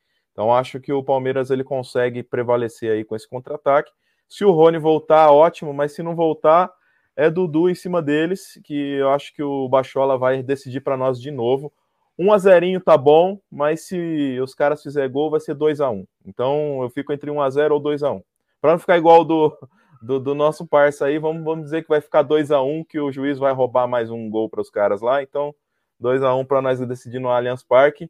[0.41, 3.91] Então acho que o Palmeiras ele consegue prevalecer aí com esse contra-ataque.
[4.27, 6.73] Se o Rony voltar, ótimo, mas se não voltar,
[7.15, 11.22] é Dudu em cima deles, que eu acho que o Bachola vai decidir para nós
[11.22, 11.72] de novo.
[12.18, 15.91] 1 a 0 tá bom, mas se os caras fizer gol, vai ser 2 a
[15.91, 18.23] 1 Então eu fico entre 1 a 0 ou 2 a 1
[18.59, 19.55] Para não ficar igual do,
[20.01, 22.99] do, do, nosso parça aí, vamos, vamos dizer que vai ficar 2 a 1 que
[22.99, 25.22] o juiz vai roubar mais um gol para os caras lá.
[25.22, 25.53] Então
[25.99, 28.09] 2 a 1 para nós decidir no Allianz Parque.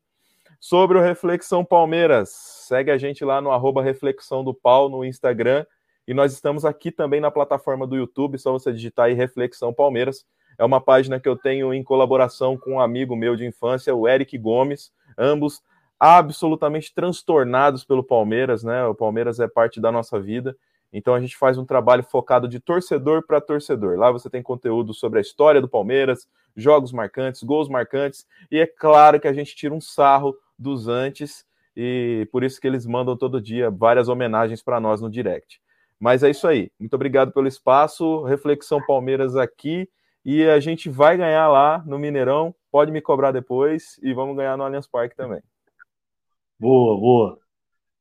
[0.63, 5.65] Sobre o Reflexão Palmeiras, segue a gente lá no arroba Reflexão do Pau no Instagram.
[6.07, 10.23] E nós estamos aqui também na plataforma do YouTube, só você digitar aí Reflexão Palmeiras.
[10.59, 14.07] É uma página que eu tenho em colaboração com um amigo meu de infância, o
[14.07, 15.63] Eric Gomes, ambos
[15.99, 18.85] absolutamente transtornados pelo Palmeiras, né?
[18.85, 20.55] O Palmeiras é parte da nossa vida.
[20.93, 23.97] Então a gente faz um trabalho focado de torcedor para torcedor.
[23.97, 28.67] Lá você tem conteúdo sobre a história do Palmeiras, jogos marcantes, gols marcantes, e é
[28.67, 33.17] claro que a gente tira um sarro dos antes, e por isso que eles mandam
[33.17, 35.59] todo dia várias homenagens para nós no direct.
[35.99, 36.71] Mas é isso aí.
[36.79, 38.23] Muito obrigado pelo espaço.
[38.23, 39.87] Reflexão Palmeiras aqui.
[40.25, 42.55] E a gente vai ganhar lá no Mineirão.
[42.71, 43.99] Pode me cobrar depois.
[44.01, 45.41] E vamos ganhar no Allianz Parque também.
[46.59, 47.39] Boa, boa.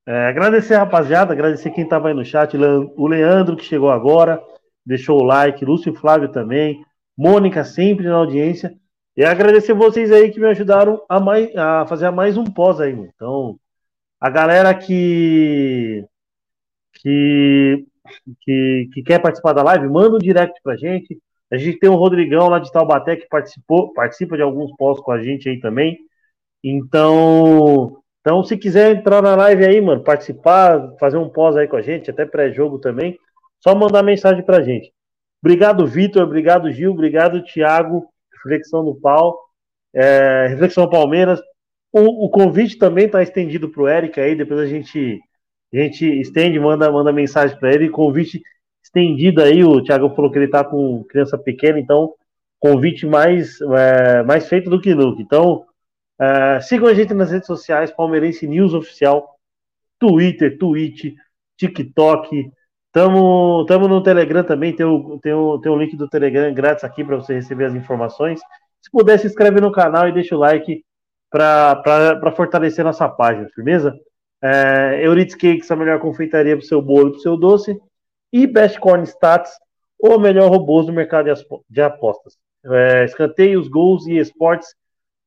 [0.06, 1.34] É, agradecer, rapaziada.
[1.34, 2.56] Agradecer quem estava aí no chat.
[2.56, 4.42] O Leandro, que chegou agora.
[4.84, 6.82] deixou o like, Lúcio Flávio também,
[7.16, 8.74] Mônica sempre na audiência.
[9.20, 12.94] E agradecer vocês aí que me ajudaram a, mais, a fazer mais um pós aí.
[12.94, 13.60] Então,
[14.18, 16.02] a galera que,
[16.94, 17.84] que,
[18.40, 21.20] que, que quer participar da live, manda um direct pra gente.
[21.52, 25.12] A gente tem o Rodrigão lá de Taubaté que participou, participa de alguns pós com
[25.12, 25.98] a gente aí também.
[26.64, 31.76] Então, então, se quiser entrar na live aí, mano, participar, fazer um pós aí com
[31.76, 33.18] a gente, até pré-jogo também,
[33.58, 34.90] só mandar mensagem pra gente.
[35.42, 38.08] Obrigado, Vitor, obrigado, Gil, obrigado, Thiago,
[38.44, 39.38] Reflexão do Pau,
[39.94, 41.40] é, Reflexão Palmeiras.
[41.92, 45.20] O, o convite também está estendido para o Eric aí, depois a gente,
[45.72, 47.90] a gente estende, manda, manda mensagem para ele.
[47.90, 48.42] Convite
[48.82, 52.14] estendido aí, o Thiago falou que ele está com criança pequena, então
[52.58, 55.22] convite mais, é, mais feito do que nunca.
[55.22, 55.64] Então,
[56.20, 59.36] é, sigam a gente nas redes sociais, Palmeirense News Oficial,
[59.98, 61.14] Twitter, Twitch,
[61.56, 62.50] TikTok.
[62.92, 66.82] Tamo, tamo no Telegram também, tem o, tem, o, tem o link do Telegram grátis
[66.82, 68.40] aqui para você receber as informações.
[68.82, 70.84] Se puder, se inscreve no canal e deixa o like
[71.30, 73.94] para fortalecer nossa página, firmeza?
[74.42, 77.80] É, Euridice Cakes, a melhor confeitaria para o seu bolo e para o seu doce.
[78.32, 79.52] E Best Corn Stats,
[79.98, 81.28] o melhor robôs do mercado
[81.68, 82.36] de apostas.
[82.64, 84.74] É, escanteios, gols e esportes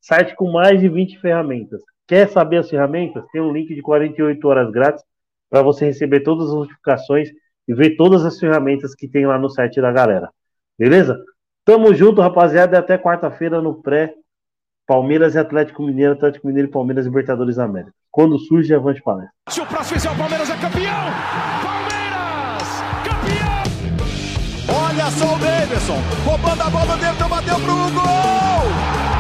[0.03, 1.81] Site com mais de 20 ferramentas.
[2.06, 3.23] Quer saber as ferramentas?
[3.31, 5.02] Tem um link de 48 horas grátis
[5.49, 7.30] para você receber todas as notificações
[7.68, 10.30] e ver todas as ferramentas que tem lá no site da galera.
[10.77, 11.18] Beleza?
[11.65, 12.77] Tamo junto, rapaziada.
[12.77, 14.14] Até quarta-feira no pré.
[14.85, 17.94] Palmeiras e Atlético Mineiro, Atlético Mineiro e Palmeiras Libertadores da América.
[18.11, 19.34] Quando surge, avante palestra.
[19.49, 21.06] Se o próximo é o Palmeiras é campeão!
[21.64, 22.68] Palmeiras!
[23.06, 23.64] Campeão!
[24.76, 29.14] Olha só o Davidson, roubando a bola dentro, bateu pro gol!